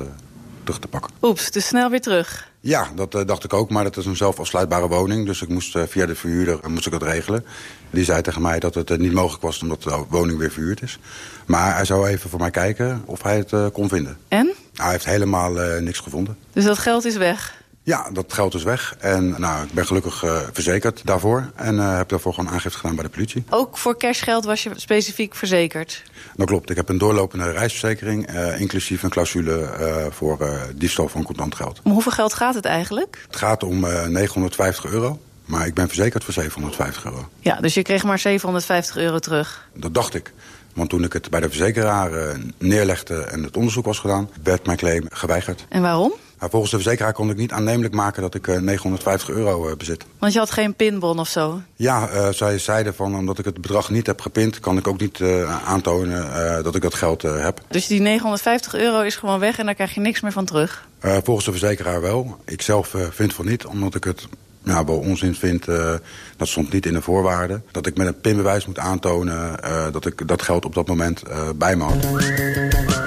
terug 0.64 0.78
te 0.80 0.88
pakken. 0.88 1.10
Oeps, 1.22 1.50
dus 1.50 1.66
snel 1.66 1.90
weer 1.90 2.00
terug. 2.00 2.51
Ja, 2.64 2.88
dat 2.94 3.14
eh, 3.14 3.26
dacht 3.26 3.44
ik 3.44 3.52
ook, 3.52 3.70
maar 3.70 3.84
dat 3.84 3.96
is 3.96 4.06
een 4.06 4.16
zelfafsluitbare 4.16 4.88
woning. 4.88 5.26
Dus 5.26 5.42
ik 5.42 5.48
moest 5.48 5.76
eh, 5.76 5.82
via 5.86 6.06
de 6.06 6.14
verhuurder 6.14 6.58
eh, 6.62 6.70
moest 6.70 6.86
ik 6.86 6.92
dat 6.92 7.02
regelen. 7.02 7.44
Die 7.90 8.04
zei 8.04 8.22
tegen 8.22 8.42
mij 8.42 8.58
dat 8.58 8.74
het 8.74 8.98
niet 8.98 9.12
mogelijk 9.12 9.42
was 9.42 9.62
omdat 9.62 9.82
de 9.82 10.04
woning 10.08 10.38
weer 10.38 10.50
verhuurd 10.50 10.82
is. 10.82 10.98
Maar 11.46 11.74
hij 11.74 11.84
zou 11.84 12.08
even 12.08 12.30
voor 12.30 12.38
mij 12.38 12.50
kijken 12.50 13.02
of 13.04 13.22
hij 13.22 13.36
het 13.36 13.72
kon 13.72 13.88
vinden. 13.88 14.18
En? 14.28 14.44
Nou, 14.46 14.56
hij 14.74 14.90
heeft 14.90 15.04
helemaal 15.04 15.50
niks 15.80 15.98
gevonden. 15.98 16.36
Dus 16.52 16.64
dat 16.64 16.78
geld 16.78 17.04
is 17.04 17.16
weg. 17.16 17.61
Ja, 17.84 18.10
dat 18.12 18.32
geld 18.32 18.54
is 18.54 18.62
weg. 18.62 18.94
En 18.98 19.34
nou, 19.40 19.64
ik 19.64 19.72
ben 19.72 19.86
gelukkig 19.86 20.24
eh, 20.24 20.36
verzekerd 20.52 21.00
daarvoor. 21.04 21.50
En 21.54 21.78
eh, 21.78 21.96
heb 21.96 22.08
daarvoor 22.08 22.34
gewoon 22.34 22.52
aangifte 22.52 22.78
gedaan 22.78 22.94
bij 22.94 23.04
de 23.04 23.10
politie. 23.10 23.44
Ook 23.50 23.78
voor 23.78 23.96
cashgeld 23.96 24.44
was 24.44 24.62
je 24.62 24.70
specifiek 24.76 25.34
verzekerd. 25.34 26.02
Dat 26.36 26.46
klopt. 26.46 26.70
Ik 26.70 26.76
heb 26.76 26.88
een 26.88 26.98
doorlopende 26.98 27.50
reisverzekering. 27.50 28.26
eh, 28.26 28.60
inclusief 28.60 29.02
een 29.02 29.10
clausule 29.10 29.70
voor 30.10 30.48
diefstal 30.74 31.08
van 31.08 31.22
contant 31.22 31.54
geld. 31.54 31.80
Om 31.84 31.92
hoeveel 31.92 32.12
geld 32.12 32.34
gaat 32.34 32.54
het 32.54 32.64
eigenlijk? 32.64 33.24
Het 33.26 33.36
gaat 33.36 33.62
om 33.62 33.84
eh, 33.84 34.06
950 34.06 34.84
euro. 34.84 35.20
Maar 35.44 35.66
ik 35.66 35.74
ben 35.74 35.86
verzekerd 35.86 36.24
voor 36.24 36.32
750 36.32 37.04
euro. 37.04 37.28
Ja, 37.40 37.60
dus 37.60 37.74
je 37.74 37.82
kreeg 37.82 38.04
maar 38.04 38.18
750 38.18 38.96
euro 38.96 39.18
terug. 39.18 39.68
Dat 39.74 39.94
dacht 39.94 40.14
ik. 40.14 40.32
Want 40.74 40.90
toen 40.90 41.04
ik 41.04 41.12
het 41.12 41.30
bij 41.30 41.40
de 41.40 41.48
verzekeraar 41.48 42.36
neerlegde 42.58 43.22
en 43.22 43.42
het 43.42 43.56
onderzoek 43.56 43.84
was 43.84 43.98
gedaan... 43.98 44.30
werd 44.42 44.66
mijn 44.66 44.78
claim 44.78 45.06
geweigerd. 45.10 45.66
En 45.68 45.82
waarom? 45.82 46.12
Maar 46.42 46.50
volgens 46.50 46.70
de 46.72 46.78
verzekeraar 46.80 47.12
kon 47.12 47.30
ik 47.30 47.36
niet 47.36 47.52
aannemelijk 47.52 47.94
maken 47.94 48.22
dat 48.22 48.34
ik 48.34 48.48
eh, 48.48 48.58
950 48.60 49.28
euro 49.30 49.68
eh, 49.68 49.76
bezit. 49.76 50.04
Want 50.18 50.32
je 50.32 50.38
had 50.38 50.50
geen 50.50 50.74
pinbon 50.74 51.18
of 51.18 51.28
zo. 51.28 51.60
Ja, 51.76 52.08
eh, 52.08 52.28
zij 52.28 52.58
zeiden 52.58 52.94
van 52.94 53.16
omdat 53.16 53.38
ik 53.38 53.44
het 53.44 53.60
bedrag 53.60 53.90
niet 53.90 54.06
heb 54.06 54.20
gepind... 54.20 54.60
kan 54.60 54.76
ik 54.76 54.86
ook 54.86 55.00
niet 55.00 55.20
eh, 55.20 55.68
aantonen 55.68 56.34
eh, 56.56 56.64
dat 56.64 56.74
ik 56.74 56.82
dat 56.82 56.94
geld 56.94 57.24
eh, 57.24 57.42
heb. 57.44 57.60
Dus 57.68 57.86
die 57.86 58.00
950 58.00 58.74
euro 58.74 59.00
is 59.00 59.16
gewoon 59.16 59.38
weg 59.38 59.58
en 59.58 59.64
daar 59.66 59.74
krijg 59.74 59.94
je 59.94 60.00
niks 60.00 60.20
meer 60.20 60.32
van 60.32 60.44
terug. 60.44 60.86
Eh, 61.00 61.16
volgens 61.24 61.46
de 61.46 61.50
verzekeraar 61.52 62.00
wel. 62.00 62.36
Ik 62.44 62.62
zelf 62.62 62.94
eh, 62.94 63.02
vind 63.10 63.34
van 63.34 63.46
niet, 63.46 63.64
omdat 63.66 63.94
ik 63.94 64.04
het 64.04 64.26
ja, 64.64 64.84
wel 64.84 64.98
onzin 64.98 65.34
vind. 65.34 65.68
eh, 65.68 65.94
dat 66.36 66.48
stond 66.48 66.72
niet 66.72 66.86
in 66.86 66.92
de 66.94 67.02
voorwaarden. 67.02 67.64
Dat 67.70 67.86
ik 67.86 67.96
met 67.96 68.06
een 68.06 68.20
pinbewijs 68.20 68.66
moet 68.66 68.78
aantonen 68.78 69.62
eh, 69.62 69.86
dat 69.92 70.06
ik 70.06 70.28
dat 70.28 70.42
geld 70.42 70.64
op 70.64 70.74
dat 70.74 70.86
moment 70.88 71.22
eh, 71.22 71.48
bij 71.56 71.76
me 71.76 71.84
had. 71.84 73.01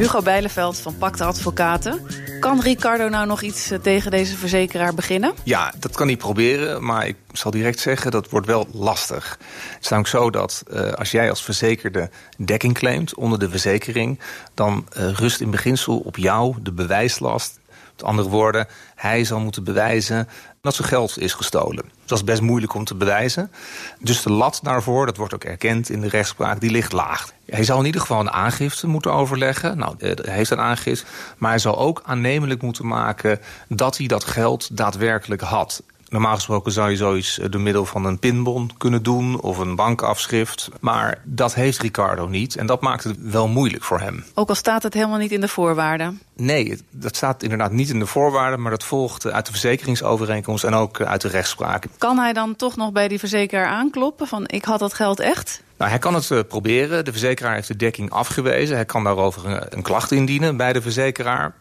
Hugo 0.00 0.22
Bijleveld 0.22 0.78
van 0.78 0.96
Pakte 0.98 1.24
Advocaten. 1.24 2.00
Kan 2.40 2.60
Ricardo 2.60 3.08
nou 3.08 3.26
nog 3.26 3.42
iets 3.42 3.70
eh, 3.70 3.78
tegen 3.78 4.10
deze 4.10 4.36
verzekeraar 4.36 4.94
beginnen? 4.94 5.32
Ja, 5.42 5.72
dat 5.78 5.96
kan 5.96 6.06
hij 6.06 6.16
proberen, 6.16 6.84
maar 6.84 7.06
ik 7.06 7.16
zal 7.32 7.50
direct 7.50 7.78
zeggen 7.78 8.10
dat 8.10 8.30
wordt 8.30 8.46
wel 8.46 8.68
lastig. 8.72 9.38
Het 9.74 9.82
is 9.84 9.88
namelijk 9.88 10.14
zo 10.16 10.30
dat 10.30 10.62
eh, 10.70 10.92
als 10.92 11.10
jij 11.10 11.30
als 11.30 11.42
verzekerde 11.42 12.10
dekking 12.36 12.74
claimt 12.74 13.14
onder 13.14 13.38
de 13.38 13.50
verzekering, 13.50 14.20
dan 14.54 14.86
eh, 14.92 15.10
rust 15.12 15.40
in 15.40 15.50
beginsel 15.50 15.98
op 15.98 16.16
jou 16.16 16.56
de 16.62 16.72
bewijslast. 16.72 17.58
Met 17.92 18.04
andere 18.04 18.28
woorden, 18.28 18.66
hij 18.94 19.24
zal 19.24 19.40
moeten 19.40 19.64
bewijzen 19.64 20.28
dat 20.60 20.74
zijn 20.74 20.88
geld 20.88 21.18
is 21.18 21.34
gestolen. 21.34 21.84
Dus 21.84 22.06
dat 22.06 22.18
is 22.18 22.24
best 22.24 22.40
moeilijk 22.40 22.74
om 22.74 22.84
te 22.84 22.94
bewijzen. 22.94 23.50
Dus 23.98 24.22
de 24.22 24.32
lat 24.32 24.60
daarvoor, 24.62 25.06
dat 25.06 25.16
wordt 25.16 25.34
ook 25.34 25.44
erkend 25.44 25.90
in 25.90 26.00
de 26.00 26.08
rechtspraak, 26.08 26.60
die 26.60 26.70
ligt 26.70 26.92
laag. 26.92 27.32
Hij 27.46 27.64
zal 27.64 27.78
in 27.78 27.86
ieder 27.86 28.00
geval 28.00 28.20
een 28.20 28.30
aangifte 28.30 28.86
moeten 28.86 29.12
overleggen. 29.12 29.78
Nou, 29.78 29.94
eh, 29.98 30.12
hij 30.16 30.34
heeft 30.34 30.50
een 30.50 30.60
aangifte. 30.60 31.06
Maar 31.38 31.50
hij 31.50 31.58
zal 31.58 31.78
ook 31.78 32.02
aannemelijk 32.04 32.62
moeten 32.62 32.86
maken 32.86 33.40
dat 33.68 33.96
hij 33.96 34.06
dat 34.06 34.24
geld 34.24 34.76
daadwerkelijk 34.76 35.40
had. 35.40 35.82
Normaal 36.10 36.34
gesproken 36.34 36.72
zou 36.72 36.90
je 36.90 36.96
zoiets 36.96 37.38
eh, 37.38 37.50
door 37.50 37.60
middel 37.60 37.84
van 37.84 38.04
een 38.04 38.18
pinbon 38.18 38.70
kunnen 38.78 39.02
doen 39.02 39.40
of 39.40 39.58
een 39.58 39.74
bankafschrift. 39.74 40.68
Maar 40.80 41.22
dat 41.24 41.54
heeft 41.54 41.78
Ricardo 41.80 42.26
niet 42.26 42.56
en 42.56 42.66
dat 42.66 42.80
maakt 42.80 43.04
het 43.04 43.16
wel 43.20 43.48
moeilijk 43.48 43.84
voor 43.84 44.00
hem. 44.00 44.24
Ook 44.34 44.48
al 44.48 44.54
staat 44.54 44.82
het 44.82 44.94
helemaal 44.94 45.18
niet 45.18 45.32
in 45.32 45.40
de 45.40 45.48
voorwaarden. 45.48 46.20
Nee, 46.36 46.78
dat 46.90 47.16
staat 47.16 47.42
inderdaad 47.42 47.72
niet 47.72 47.90
in 47.90 47.98
de 47.98 48.06
voorwaarden, 48.06 48.60
maar 48.60 48.70
dat 48.70 48.84
volgt 48.84 49.24
eh, 49.24 49.32
uit 49.32 49.46
de 49.46 49.52
verzekeringsovereenkomst 49.52 50.64
en 50.64 50.74
ook 50.74 50.98
eh, 50.98 51.06
uit 51.06 51.20
de 51.20 51.28
rechtspraak. 51.28 51.86
Kan 51.98 52.18
hij 52.18 52.32
dan 52.32 52.56
toch 52.56 52.76
nog 52.76 52.92
bij 52.92 53.08
die 53.08 53.18
verzekeraar 53.18 53.66
aankloppen 53.66 54.26
van 54.26 54.44
ik 54.46 54.64
had 54.64 54.78
dat 54.78 54.94
geld 54.94 55.20
echt? 55.20 55.62
Nou, 55.76 55.90
hij 55.90 56.00
kan 56.00 56.14
het 56.14 56.48
proberen. 56.48 57.04
De 57.04 57.10
verzekeraar 57.10 57.54
heeft 57.54 57.68
de 57.68 57.76
dekking 57.76 58.10
afgewezen. 58.10 58.76
Hij 58.76 58.84
kan 58.84 59.04
daarover 59.04 59.46
een, 59.46 59.62
een 59.68 59.82
klacht 59.82 60.10
indienen 60.10 60.56
bij 60.56 60.72
de 60.72 60.82
verzekeraar. 60.82 61.54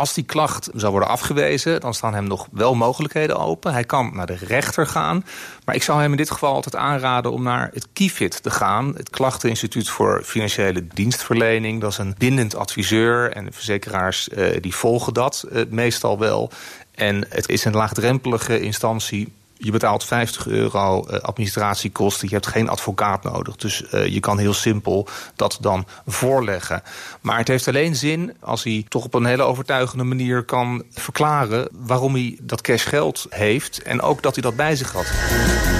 Als 0.00 0.14
die 0.14 0.24
klacht 0.24 0.68
zou 0.74 0.90
worden 0.90 1.08
afgewezen, 1.08 1.80
dan 1.80 1.94
staan 1.94 2.14
hem 2.14 2.24
nog 2.24 2.48
wel 2.52 2.74
mogelijkheden 2.74 3.38
open. 3.38 3.72
Hij 3.72 3.84
kan 3.84 4.10
naar 4.14 4.26
de 4.26 4.38
rechter 4.46 4.86
gaan. 4.86 5.24
Maar 5.64 5.74
ik 5.74 5.82
zou 5.82 6.00
hem 6.00 6.10
in 6.10 6.16
dit 6.16 6.30
geval 6.30 6.54
altijd 6.54 6.76
aanraden 6.76 7.32
om 7.32 7.42
naar 7.42 7.70
het 7.72 7.88
KIFIT 7.92 8.42
te 8.42 8.50
gaan. 8.50 8.94
Het 8.96 9.10
Klachteninstituut 9.10 9.88
voor 9.88 10.22
Financiële 10.24 10.86
Dienstverlening. 10.94 11.80
Dat 11.80 11.90
is 11.90 11.98
een 11.98 12.14
bindend 12.18 12.54
adviseur. 12.54 13.32
En 13.32 13.44
de 13.44 13.52
verzekeraars 13.52 14.28
eh, 14.28 14.60
die 14.60 14.74
volgen 14.74 15.14
dat 15.14 15.44
eh, 15.52 15.62
meestal 15.68 16.18
wel. 16.18 16.50
En 16.94 17.26
het 17.28 17.48
is 17.48 17.64
een 17.64 17.74
laagdrempelige 17.74 18.60
instantie. 18.60 19.32
Je 19.62 19.70
betaalt 19.70 20.04
50 20.04 20.46
euro 20.46 21.04
eh, 21.04 21.20
administratiekosten. 21.20 22.28
Je 22.28 22.34
hebt 22.34 22.46
geen 22.46 22.68
advocaat 22.68 23.22
nodig. 23.22 23.56
Dus 23.56 23.88
eh, 23.88 24.06
je 24.06 24.20
kan 24.20 24.38
heel 24.38 24.54
simpel 24.54 25.08
dat 25.36 25.58
dan 25.60 25.86
voorleggen. 26.06 26.82
Maar 27.20 27.38
het 27.38 27.48
heeft 27.48 27.68
alleen 27.68 27.96
zin 27.96 28.36
als 28.40 28.64
hij 28.64 28.84
toch 28.88 29.04
op 29.04 29.14
een 29.14 29.24
hele 29.24 29.42
overtuigende 29.42 30.04
manier 30.04 30.42
kan 30.42 30.82
verklaren 30.90 31.68
waarom 31.72 32.14
hij 32.14 32.38
dat 32.42 32.60
cashgeld 32.60 33.26
heeft. 33.30 33.82
En 33.82 34.00
ook 34.00 34.22
dat 34.22 34.34
hij 34.34 34.42
dat 34.42 34.56
bij 34.56 34.76
zich 34.76 34.92
had. 34.92 35.79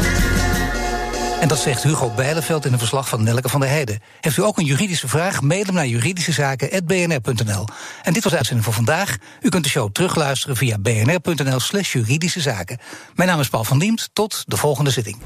En 1.40 1.48
dat 1.48 1.59
zegt 1.59 1.83
Hugo 1.83 2.11
Bijleveld 2.11 2.64
in 2.64 2.72
een 2.72 2.79
verslag 2.79 3.09
van 3.09 3.22
Nelke 3.22 3.48
van 3.48 3.61
der 3.61 3.68
Heijden. 3.68 4.00
Heeft 4.20 4.37
u 4.37 4.42
ook 4.42 4.59
een 4.59 4.64
juridische 4.64 5.09
vraag? 5.09 5.40
Mail 5.40 5.64
hem 5.64 5.74
naar 5.74 5.87
juridischezaken.bnr.nl. 5.87 7.64
En 8.03 8.12
dit 8.12 8.22
was 8.22 8.33
de 8.33 8.38
uitzending 8.38 8.64
voor 8.64 8.74
vandaag. 8.74 9.16
U 9.40 9.48
kunt 9.48 9.64
de 9.64 9.70
show 9.70 9.92
terugluisteren 9.92 10.57
via 10.57 10.79
bnr.nl 10.79 11.61
slash 11.61 11.92
juridische 11.92 12.40
zaken. 12.40 12.79
Mijn 13.14 13.29
naam 13.29 13.40
is 13.40 13.48
Paul 13.48 13.64
van 13.64 13.79
Diemt. 13.79 14.11
Tot 14.12 14.44
de 14.46 14.57
volgende 14.57 14.90
zitting. 14.90 15.18